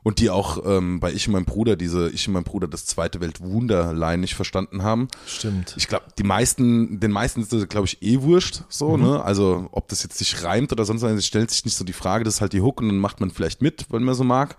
[0.04, 2.84] Und die auch ähm, bei Ich und mein Bruder, diese Ich und mein Bruder das
[2.84, 5.08] zweite Weltwunderlein nicht verstanden haben.
[5.26, 5.74] Stimmt.
[5.78, 9.24] Ich glaube, die meisten, den meisten ist das, glaube ich, eh wurscht, so, ne?
[9.24, 11.94] Also, ob das jetzt sich reimt oder sonst was, es stellt sich nicht so die
[11.94, 14.24] Frage, das ist halt die Hook und dann macht man vielleicht mit, wenn man so
[14.24, 14.56] mag.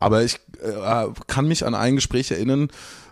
[0.00, 2.68] Aber ich äh, kann mich an ein Gespräch erinnern,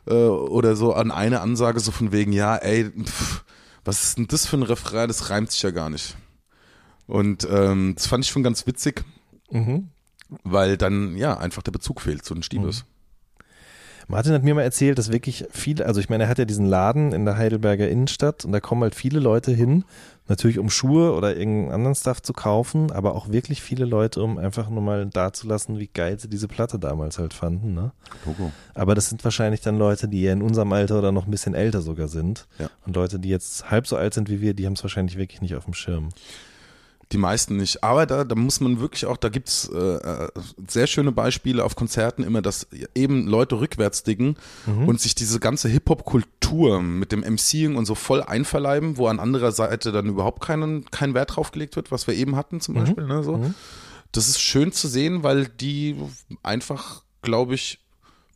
[0.07, 3.45] äh, oder so an eine Ansage so von wegen, ja, ey, pff,
[3.85, 6.17] was ist denn das für ein Refrain, das reimt sich ja gar nicht.
[7.07, 9.05] Und ähm, das fand ich schon ganz witzig,
[9.51, 9.91] Mhm.
[10.45, 12.85] Weil dann ja einfach der Bezug fehlt zu den Stiebes.
[14.09, 16.67] Martin hat mir mal erzählt, dass wirklich viele, also ich meine, er hat ja diesen
[16.67, 19.85] Laden in der Heidelberger Innenstadt und da kommen halt viele Leute hin,
[20.29, 24.39] natürlich um Schuhe oder irgendeinen anderen Stuff zu kaufen, aber auch wirklich viele Leute, um
[24.39, 27.75] einfach nur mal dazulassen, wie geil sie diese Platte damals halt fanden.
[27.75, 27.93] Ne?
[28.27, 28.53] Logo.
[28.75, 31.55] Aber das sind wahrscheinlich dann Leute, die eher in unserem Alter oder noch ein bisschen
[31.55, 32.47] älter sogar sind.
[32.59, 32.69] Ja.
[32.87, 35.41] Und Leute, die jetzt halb so alt sind wie wir, die haben es wahrscheinlich wirklich
[35.41, 36.11] nicht auf dem Schirm.
[37.13, 37.85] Die meisten nicht.
[37.85, 40.29] Aber da, da muss man wirklich auch, da gibt's äh, äh,
[40.67, 44.37] sehr schöne Beispiele auf Konzerten immer, dass eben Leute rückwärts diggen
[44.87, 49.53] und sich diese ganze Hip-Hop-Kultur mit dem MCing und so voll einverleiben, wo an anderer
[49.53, 53.07] Seite dann überhaupt keinen, kein Wert drauf gelegt wird, was wir eben hatten zum Beispiel.
[53.07, 53.35] Ne, so.
[54.13, 55.97] Das ist schön zu sehen, weil die
[56.43, 57.79] einfach, glaube ich,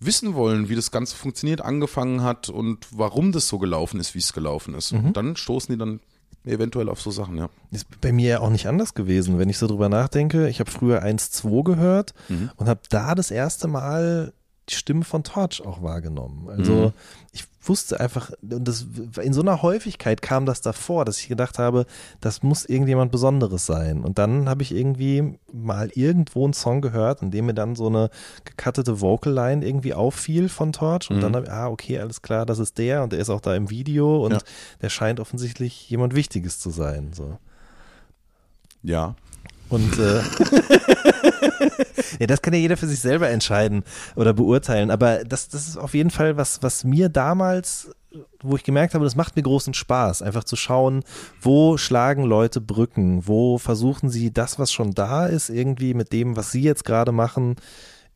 [0.01, 4.19] wissen wollen, wie das Ganze funktioniert, angefangen hat und warum das so gelaufen ist, wie
[4.19, 4.93] es gelaufen ist.
[4.93, 6.01] Und dann stoßen die dann
[6.47, 7.49] eventuell auf so Sachen, ja.
[7.71, 10.49] Ist bei mir ja auch nicht anders gewesen, wenn ich so drüber nachdenke.
[10.49, 12.15] Ich habe früher 1-2 gehört
[12.57, 14.33] und habe da das erste Mal
[14.69, 16.49] die Stimme von Torch auch wahrgenommen.
[16.49, 16.93] Also
[17.33, 18.87] ich wusste einfach, und das
[19.23, 21.87] in so einer Häufigkeit kam das davor, dass ich gedacht habe,
[22.21, 24.03] das muss irgendjemand Besonderes sein.
[24.05, 27.87] Und dann habe ich irgendwie mal irgendwo einen Song gehört, in dem mir dann so
[27.89, 28.11] eine
[28.45, 31.11] gecuttete Vocal-Line irgendwie auffiel von Torch.
[31.11, 33.41] Und dann habe ich, ah, okay, alles klar, das ist der und der ist auch
[33.41, 34.39] da im Video und Ja.
[34.83, 37.13] der scheint offensichtlich jemand Wichtiges zu sein.
[37.15, 37.39] So.
[38.83, 39.15] Ja.
[39.69, 40.19] Und äh,
[42.21, 43.83] ja, das kann ja jeder für sich selber entscheiden
[44.15, 44.91] oder beurteilen.
[44.91, 47.91] Aber das, das ist auf jeden Fall was, was mir damals,
[48.43, 51.03] wo ich gemerkt habe, das macht mir großen Spaß, einfach zu schauen,
[51.41, 56.37] wo schlagen Leute Brücken, wo versuchen sie das, was schon da ist, irgendwie mit dem,
[56.37, 57.57] was sie jetzt gerade machen,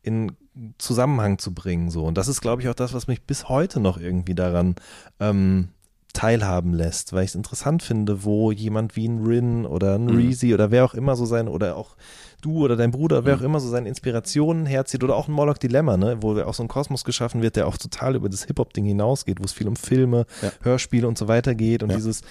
[0.01, 0.31] in
[0.77, 1.91] Zusammenhang zu bringen.
[1.91, 2.05] So.
[2.05, 4.75] Und das ist, glaube ich, auch das, was mich bis heute noch irgendwie daran
[5.19, 5.69] ähm,
[6.13, 10.53] teilhaben lässt, weil ich es interessant finde, wo jemand wie ein Rin oder ein Reezy
[10.53, 11.95] oder wer auch immer so sein, oder auch
[12.41, 15.57] du oder dein Bruder, wer auch immer so seine Inspirationen herzieht oder auch ein Moloch
[15.57, 18.85] Dilemma, ne, wo auch so ein Kosmos geschaffen wird, der auch total über das Hip-Hop-Ding
[18.85, 20.51] hinausgeht, wo es viel um Filme, Ja.
[20.61, 21.95] Hörspiele und so weiter geht und Ja.
[21.95, 22.21] dieses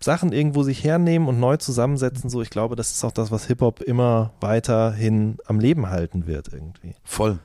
[0.00, 3.46] Sachen irgendwo sich hernehmen und neu zusammensetzen, so ich glaube, das ist auch das, was
[3.46, 6.94] Hip-Hop immer weiterhin am Leben halten wird irgendwie.
[7.04, 7.38] Voll.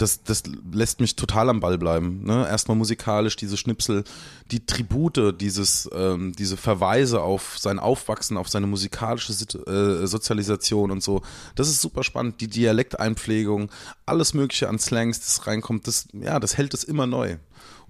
[0.00, 2.24] Das, das lässt mich total am Ball bleiben.
[2.24, 2.48] Ne?
[2.48, 4.04] Erstmal musikalisch, diese Schnipsel,
[4.50, 10.90] die Tribute, dieses, ähm, diese Verweise auf sein Aufwachsen, auf seine musikalische Sit äh, Sozialisation
[10.90, 11.20] und so.
[11.54, 12.40] Das ist super spannend.
[12.40, 13.70] Die Dialekteinpflegung,
[14.06, 17.36] alles Mögliche an Slangs, das reinkommt, das, ja, das hält es immer neu.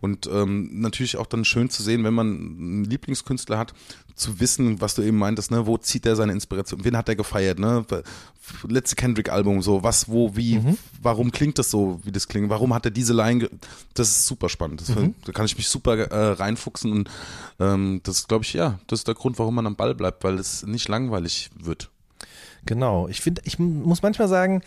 [0.01, 3.75] Und ähm, natürlich auch dann schön zu sehen, wenn man einen Lieblingskünstler hat,
[4.15, 7.17] zu wissen, was du eben meintest, ne, wo zieht er seine Inspiration, wen hat er
[7.17, 7.85] gefeiert, ne?
[8.67, 10.61] Letzte Kendrick-Album, so, was, wo, wie,
[11.01, 13.49] warum klingt das so, wie das klingt, warum hat er diese Line,
[13.95, 14.81] das ist super spannend.
[14.81, 14.89] Das,
[15.25, 17.11] Da kann ich mich super äh, reinfuchsen und
[17.59, 20.39] ähm, das glaube ich, ja, das ist der Grund, warum man am Ball bleibt, weil
[20.39, 21.91] es nicht langweilig wird.
[22.67, 23.09] Genau.
[23.09, 24.63] Ich finde, ich muss manchmal sagen,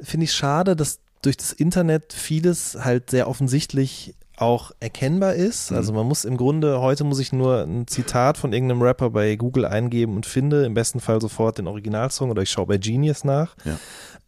[0.00, 5.72] finde ich schade, dass durch das Internet vieles halt sehr offensichtlich auch erkennbar ist.
[5.72, 9.36] Also man muss im Grunde, heute muss ich nur ein Zitat von irgendeinem Rapper bei
[9.36, 13.24] Google eingeben und finde im besten Fall sofort den Originalsong oder ich schaue bei Genius
[13.24, 13.56] nach.
[13.64, 13.78] Ja.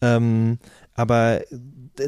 [0.03, 0.59] Ähm,
[1.01, 1.41] aber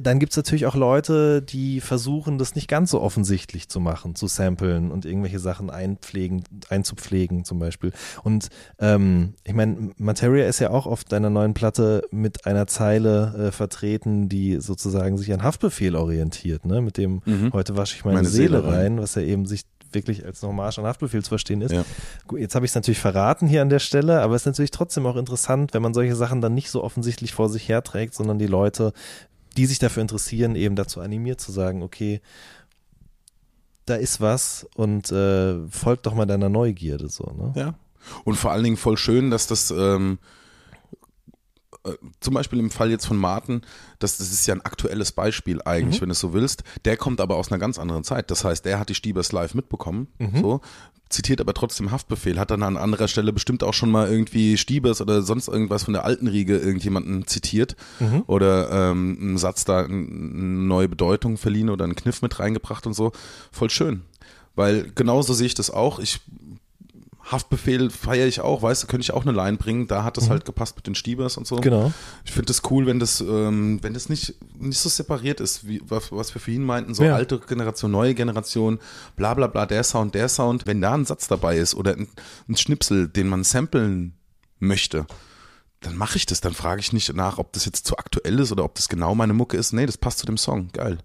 [0.02, 4.14] dann gibt es natürlich auch Leute, die versuchen, das nicht ganz so offensichtlich zu machen,
[4.14, 7.92] zu samplen und irgendwelche Sachen einpflegen, einzupflegen zum Beispiel.
[8.22, 13.48] Und ähm, ich meine, Materia ist ja auch auf deiner neuen Platte mit einer Zeile
[13.48, 16.80] äh, vertreten, die sozusagen sich an Haftbefehl orientiert, ne?
[16.82, 17.22] Mit dem
[17.52, 18.74] heute wasche ich meine, Meine Seele, Seele rein.
[18.74, 19.62] rein, was ja eben sich
[19.94, 21.72] wirklich als Hommage an Haftbefehl zu verstehen ist.
[21.72, 21.84] Ja.
[22.26, 24.70] Gut, jetzt habe ich es natürlich verraten hier an der Stelle, aber es ist natürlich
[24.70, 28.38] trotzdem auch interessant, wenn man solche Sachen dann nicht so offensichtlich vor sich herträgt, sondern
[28.38, 28.92] die Leute,
[29.56, 32.20] die sich dafür interessieren, eben dazu animiert zu sagen, okay,
[33.86, 37.52] da ist was und äh, folgt doch mal deiner Neugierde so, ne?
[37.56, 37.74] Ja.
[38.24, 40.41] Und vor allen Dingen voll schön, dass das ähm, äh,
[42.20, 43.62] zum Beispiel im Fall jetzt von Martin,
[43.98, 46.62] das, das ist ja ein aktuelles Beispiel eigentlich, wenn du es so willst.
[46.84, 48.30] Der kommt aber aus einer ganz anderen Zeit.
[48.30, 50.06] Das heißt, der hat die Stiebers live mitbekommen,
[50.40, 50.60] so,
[51.08, 55.00] zitiert aber trotzdem Haftbefehl, hat dann an anderer Stelle bestimmt auch schon mal irgendwie Stiebers
[55.00, 57.76] oder sonst irgendwas von der alten Riege irgendjemanden zitiert
[58.26, 62.94] oder ähm, einen Satz da eine neue Bedeutung verliehen oder einen Kniff mit reingebracht und
[62.94, 63.12] so.
[63.50, 64.02] Voll schön.
[64.54, 65.98] Weil genauso sehe ich das auch.
[65.98, 66.20] Ich
[67.32, 69.88] Haftbefehl feiere ich auch, weißt du, könnte ich auch eine Line bringen.
[69.88, 71.56] Da hat das halt gepasst mit den Stiebers und so.
[71.56, 71.92] Genau.
[72.24, 75.80] Ich finde das cool, wenn das, ähm, wenn das nicht, nicht so separiert ist, wie
[75.84, 77.14] was, was wir für ihn meinten, so Ja.
[77.16, 78.78] alte Generation, neue Generation,
[79.16, 80.66] bla bla bla, der Sound, der Sound.
[80.66, 82.08] Wenn da ein Satz dabei ist oder ein,
[82.48, 84.14] ein Schnipsel, den man samplen
[84.60, 85.06] möchte,
[85.80, 86.40] dann mache ich das.
[86.40, 89.14] Dann frage ich nicht nach, ob das jetzt zu aktuell ist oder ob das genau
[89.14, 89.72] meine Mucke ist.
[89.72, 90.68] Nee, das passt zu dem Song.
[90.72, 90.98] Geil.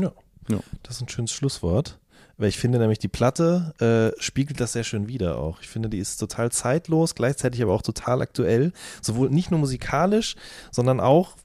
[0.00, 0.12] Ja.
[0.48, 0.58] Ja.
[0.82, 1.98] Das ist ein schönes Schlusswort.
[2.38, 5.60] Weil ich finde nämlich, die Platte äh, spiegelt das sehr schön wider auch.
[5.60, 8.72] Ich finde, die ist total zeitlos, gleichzeitig aber auch total aktuell.
[9.02, 10.36] Sowohl nicht nur musikalisch,
[10.70, 11.36] sondern auch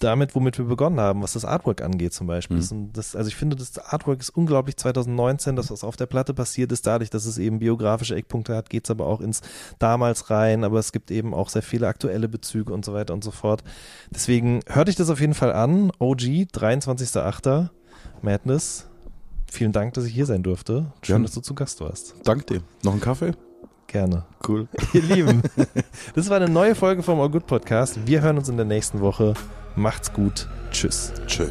[0.00, 2.56] damit, womit wir begonnen haben, was das Artwork angeht zum Beispiel.
[2.56, 6.34] Das, das, also ich finde, das Artwork ist unglaublich 2019, das, was auf der Platte
[6.34, 9.40] passiert ist, dadurch, dass es eben biografische Eckpunkte hat, geht es aber auch ins
[9.78, 13.24] damals rein, aber es gibt eben auch sehr viele aktuelle Bezüge und so weiter und
[13.24, 13.62] so fort.
[14.10, 15.92] Deswegen hört euch das auf jeden Fall an.
[15.98, 17.68] OG, 23.08.
[18.22, 18.88] Madness.
[19.54, 20.86] Vielen Dank, dass ich hier sein durfte.
[21.02, 21.24] Schön, Gerne.
[21.26, 22.16] dass du zu Gast warst.
[22.24, 22.60] Dank dir.
[22.82, 23.30] Noch einen Kaffee?
[23.86, 24.24] Gerne.
[24.48, 24.66] Cool.
[24.92, 25.42] Ihr Lieben,
[26.16, 28.00] das war eine neue Folge vom All Good Podcast.
[28.04, 29.34] Wir hören uns in der nächsten Woche.
[29.76, 30.48] Macht's gut.
[30.72, 31.12] Tschüss.
[31.28, 31.46] Tschö.